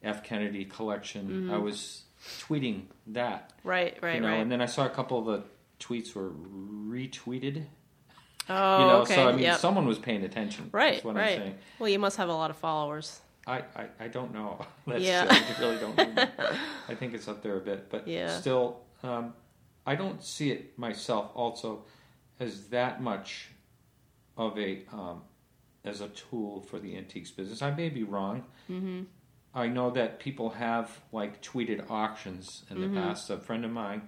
F 0.03 0.23
Kennedy 0.25 0.65
collection 0.65 1.51
I 1.51 1.59
was 1.59 2.03
tweeting 2.41 2.83
that 3.09 3.53
right 3.65 3.95
Mm-hmm. 3.97 4.05
right 4.07 4.15
you 4.17 4.21
know 4.21 4.29
right 4.29 4.41
and 4.41 4.51
then 4.51 4.61
I 4.61 4.67
saw 4.67 4.87
a 4.87 4.91
couple 4.91 5.19
of 5.19 5.27
the 5.27 5.43
tweets 5.85 6.15
were 6.15 6.31
retweeted 6.31 7.65
oh 8.49 8.81
you 8.81 8.87
know 8.87 8.97
okay 9.03 9.15
so 9.17 9.29
I 9.29 9.33
mean 9.33 9.43
yep. 9.43 9.59
someone 9.59 9.87
was 9.87 9.99
paying 9.99 10.23
attention 10.25 10.69
Right, 10.73 11.05
what 11.05 11.15
right. 11.17 11.33
I'm 11.33 11.39
saying 11.39 11.55
Well, 11.79 11.89
you 11.89 11.99
must 11.99 12.17
have 12.17 12.29
a 12.29 12.35
lot 12.35 12.51
of 12.51 12.57
followers. 12.57 13.21
I, 13.45 13.59
I, 13.75 13.87
I 13.99 14.07
don't 14.09 14.33
know. 14.33 14.65
That's, 14.87 15.03
Yeah. 15.03 15.27
I 15.29 15.61
really 15.61 15.77
don't 15.79 15.97
know. 15.97 16.27
I 16.89 16.95
think 16.95 17.13
it's 17.13 17.27
up 17.27 17.43
there 17.43 17.57
a 17.57 17.61
bit, 17.61 17.91
but 17.91 18.07
Yeah. 18.07 18.29
still, 18.39 18.83
um, 19.03 19.35
I 19.85 19.97
don't 19.97 20.23
see 20.23 20.53
it 20.53 20.79
myself 20.79 21.33
also 21.35 21.85
as 22.39 22.69
that 22.69 23.03
much 23.03 23.49
of 24.37 24.57
a 24.59 24.83
um, 24.93 25.23
as 25.85 26.01
a 26.03 26.09
tool 26.11 26.61
for 26.61 26.79
the 26.79 26.97
antiques 26.97 27.33
business. 27.33 27.63
I 27.63 27.73
may 27.73 27.89
be 27.89 28.05
wrong. 28.05 28.45
Mm-hmm. 28.71 29.03
I 29.55 29.67
know 29.69 29.91
that 29.91 30.19
people 30.19 30.51
have 30.51 30.91
like 31.13 31.43
tweeted 31.43 31.91
auctions 31.91 32.65
in 32.71 32.81
the 32.81 32.87
Mm-hmm. 32.87 32.97
past. 32.97 33.31
A 33.31 33.39
friend 33.39 33.65
of 33.65 33.71
mine 33.71 34.03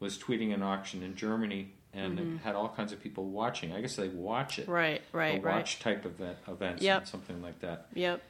was 0.00 0.18
tweeting 0.18 0.52
an 0.54 0.62
auction 0.62 1.02
in 1.02 1.16
Germany 1.16 1.72
and 1.92 2.18
Mm-hmm. 2.18 2.36
had 2.38 2.54
all 2.54 2.68
kinds 2.68 2.92
of 2.92 3.00
people 3.02 3.24
watching. 3.26 3.72
I 3.72 3.80
guess 3.80 3.96
they 3.96 4.08
watch 4.08 4.58
it. 4.58 4.68
Right, 4.68 5.02
right, 5.12 5.38
a 5.38 5.40
right. 5.42 5.56
watch 5.56 5.78
type 5.80 6.04
event, 6.06 6.38
events 6.48 6.82
Yep. 6.82 6.98
and 7.00 7.08
something 7.08 7.42
like 7.42 7.60
that. 7.60 7.86
Yep. 7.94 8.22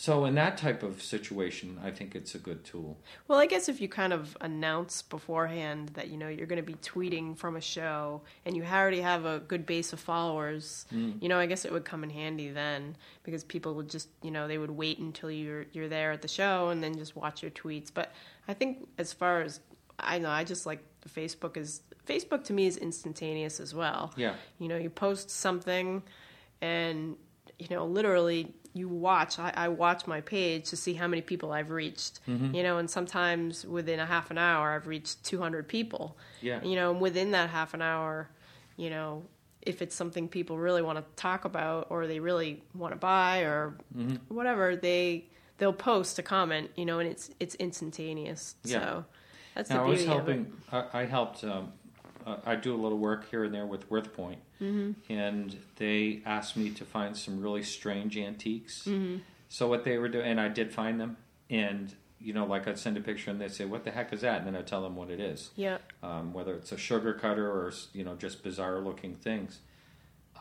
So 0.00 0.26
in 0.26 0.36
that 0.36 0.56
type 0.56 0.84
of 0.84 1.02
situation, 1.02 1.76
I 1.82 1.90
think 1.90 2.14
it's 2.14 2.36
a 2.36 2.38
good 2.38 2.64
tool. 2.64 3.00
Well, 3.26 3.40
I 3.40 3.46
guess 3.46 3.68
if 3.68 3.80
you 3.80 3.88
kind 3.88 4.12
of 4.12 4.36
announce 4.40 5.02
beforehand 5.02 5.88
that 5.94 6.06
you 6.06 6.16
know 6.16 6.28
you're 6.28 6.46
going 6.46 6.64
to 6.64 6.72
be 6.72 6.74
tweeting 6.74 7.36
from 7.36 7.56
a 7.56 7.60
show 7.60 8.22
and 8.44 8.56
you 8.56 8.62
already 8.64 9.00
have 9.00 9.24
a 9.24 9.40
good 9.40 9.66
base 9.66 9.92
of 9.92 9.98
followers, 9.98 10.86
Mm. 10.94 11.20
you 11.20 11.28
know, 11.28 11.36
I 11.36 11.46
guess 11.46 11.64
it 11.64 11.72
would 11.72 11.84
come 11.84 12.04
in 12.04 12.10
handy 12.10 12.48
then 12.48 12.96
because 13.24 13.42
people 13.42 13.74
would 13.74 13.90
just, 13.90 14.08
you 14.22 14.30
know, 14.30 14.46
they 14.46 14.56
would 14.56 14.70
wait 14.70 15.00
until 15.00 15.32
you're 15.32 15.66
you're 15.72 15.88
there 15.88 16.12
at 16.12 16.22
the 16.22 16.28
show 16.28 16.68
and 16.68 16.80
then 16.80 16.96
just 16.96 17.16
watch 17.16 17.42
your 17.42 17.50
tweets. 17.50 17.90
But 17.92 18.12
I 18.46 18.54
think 18.54 18.86
as 18.98 19.12
far 19.12 19.42
as 19.42 19.58
I 19.98 20.18
know, 20.20 20.30
I 20.30 20.44
just 20.44 20.64
like 20.64 20.78
Facebook 21.08 21.56
is 21.56 21.82
Facebook 22.06 22.44
to 22.44 22.52
me 22.52 22.68
is 22.68 22.76
instantaneous 22.76 23.58
as 23.58 23.74
well. 23.74 24.12
Yeah. 24.16 24.34
You 24.60 24.68
know, 24.68 24.76
you 24.76 24.90
post 24.90 25.28
something 25.28 26.04
and, 26.60 27.16
you 27.58 27.66
know, 27.70 27.84
literally 27.84 28.54
you 28.78 28.88
watch. 28.88 29.38
I, 29.38 29.52
I 29.56 29.68
watch 29.68 30.06
my 30.06 30.20
page 30.20 30.70
to 30.70 30.76
see 30.76 30.94
how 30.94 31.06
many 31.08 31.22
people 31.22 31.52
I've 31.52 31.70
reached. 31.70 32.20
Mm-hmm. 32.28 32.54
You 32.54 32.62
know, 32.62 32.78
and 32.78 32.88
sometimes 32.88 33.66
within 33.66 33.98
a 34.00 34.06
half 34.06 34.30
an 34.30 34.38
hour, 34.38 34.70
I've 34.74 34.86
reached 34.86 35.24
200 35.24 35.66
people. 35.68 36.16
Yeah. 36.40 36.62
You 36.62 36.76
know, 36.76 36.90
and 36.92 37.00
within 37.00 37.32
that 37.32 37.50
half 37.50 37.74
an 37.74 37.82
hour, 37.82 38.30
you 38.76 38.90
know, 38.90 39.24
if 39.62 39.82
it's 39.82 39.94
something 39.94 40.28
people 40.28 40.56
really 40.56 40.82
want 40.82 40.98
to 40.98 41.04
talk 41.20 41.44
about 41.44 41.88
or 41.90 42.06
they 42.06 42.20
really 42.20 42.62
want 42.74 42.92
to 42.92 42.98
buy 42.98 43.40
or 43.40 43.76
Mm-hmm. 43.96 44.34
whatever, 44.34 44.76
they 44.76 45.26
they'll 45.58 45.72
post 45.72 46.18
a 46.18 46.22
comment. 46.22 46.70
You 46.76 46.86
know, 46.86 47.00
and 47.00 47.08
it's 47.10 47.30
it's 47.40 47.54
instantaneous. 47.56 48.54
Yeah. 48.64 48.78
So 48.80 49.04
that's 49.54 49.70
Now, 49.70 49.80
I 49.80 49.84
the 49.84 49.90
was 49.90 49.98
beauty 50.04 50.12
of 50.12 50.28
it. 50.28 50.32
helping. 50.36 50.52
I, 50.94 51.00
I 51.00 51.04
helped. 51.06 51.42
Um, 51.44 51.72
uh, 52.28 52.36
I 52.46 52.56
do 52.56 52.74
a 52.74 52.80
little 52.80 52.98
work 52.98 53.30
here 53.30 53.44
and 53.44 53.54
there 53.54 53.66
with 53.66 53.88
WorthPoint, 53.90 54.36
Mm-hmm. 54.60 55.12
and 55.12 55.56
they 55.76 56.20
asked 56.26 56.56
me 56.56 56.70
to 56.70 56.84
find 56.84 57.16
some 57.16 57.40
really 57.40 57.62
strange 57.62 58.16
antiques. 58.18 58.84
Mm-hmm. 58.84 59.18
So 59.48 59.68
what 59.68 59.84
they 59.84 59.96
were 59.98 60.08
doing, 60.08 60.26
and 60.26 60.40
I 60.40 60.48
did 60.48 60.72
find 60.72 61.00
them, 61.00 61.16
and 61.48 61.94
you 62.20 62.32
know, 62.32 62.44
like 62.44 62.66
I'd 62.66 62.78
send 62.78 62.96
a 62.96 63.00
picture 63.00 63.30
and 63.30 63.40
they'd 63.40 63.52
say, 63.52 63.64
"What 63.64 63.84
the 63.84 63.92
heck 63.92 64.12
is 64.12 64.22
that?" 64.22 64.38
And 64.38 64.46
then 64.48 64.56
I'd 64.56 64.66
tell 64.66 64.82
them 64.82 64.96
what 64.96 65.08
it 65.10 65.20
is. 65.20 65.50
Yeah. 65.54 65.78
um, 66.02 66.32
whether 66.32 66.54
it's 66.54 66.72
a 66.72 66.76
sugar 66.76 67.14
cutter 67.14 67.48
or 67.48 67.72
you 67.92 68.02
know 68.04 68.14
just 68.16 68.42
bizarre 68.42 68.80
looking 68.80 69.14
things. 69.14 69.60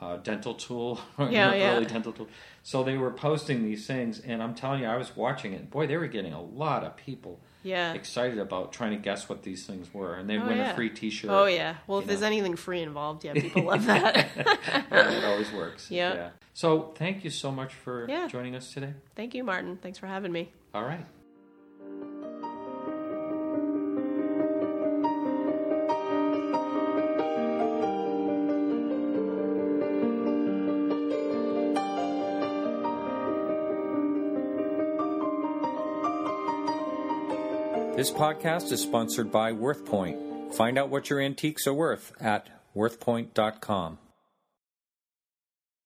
Uh, 0.02 0.17
dental 0.17 0.54
tool, 0.54 1.00
you 1.19 1.28
Yeah, 1.30 1.50
know, 1.50 1.56
yeah. 1.56 1.76
early 1.76 1.86
dental 1.86 2.12
tool. 2.13 2.28
So 2.63 2.84
they 2.84 2.97
were 2.97 3.10
posting 3.12 3.63
these 3.63 3.88
things, 3.88 4.19
and 4.19 4.43
I'm 4.43 4.54
telling 4.56 4.82
you, 4.82 4.88
I 4.88 4.95
was 4.97 5.15
watching 5.15 5.54
it. 5.54 5.71
Boy, 5.71 5.88
they 5.88 5.97
were 5.97 6.08
getting 6.08 6.34
a 6.34 6.41
lot 6.41 6.84
of 6.84 6.95
people 6.97 7.39
Yeah. 7.67 7.93
excited 7.93 8.39
about 8.39 8.71
trying 8.73 8.91
to 8.91 8.97
guess 8.97 9.27
what 9.30 9.43
these 9.43 9.65
things 9.65 9.93
were, 9.93 10.15
and 10.15 10.30
they 10.30 10.38
Oh, 10.38 10.47
win 10.47 10.58
yeah. 10.58 10.71
a 10.71 10.75
free 10.75 10.89
T-shirt. 10.89 11.30
Oh 11.30 11.45
yeah. 11.45 11.75
Well, 11.88 11.99
if 11.99 12.06
you 12.06 12.08
there's 12.10 12.23
anything 12.23 12.56
free 12.56 12.82
involved, 12.82 13.23
yeah, 13.25 13.34
people 13.34 13.63
love 13.63 13.86
that. 13.93 14.27
it 14.91 15.23
always 15.25 15.51
works. 15.51 15.91
Yeah. 15.91 16.30
So 16.53 16.93
thank 16.95 17.23
you 17.23 17.30
so 17.30 17.51
much 17.51 17.73
for 17.73 18.08
Yeah. 18.10 18.27
joining 18.27 18.56
us 18.56 18.73
today. 18.73 18.93
Thank 19.15 19.36
you, 19.36 19.43
Martin. 19.43 19.77
Thanks 19.82 19.97
for 19.99 20.08
having 20.08 20.32
me. 20.32 20.51
All 20.73 20.84
right. 20.84 21.06
This 37.97 38.12
podcast 38.12 38.71
is 38.71 38.79
sponsored 38.79 39.31
by 39.31 39.51
WorthPoint. 39.51 40.53
Find 40.53 40.77
out 40.77 40.89
what 40.89 41.10
your 41.10 41.19
antiques 41.19 41.65
are 41.65 41.73
worth 41.73 42.13
at 42.21 42.47
worthpoint.com. 42.75 43.97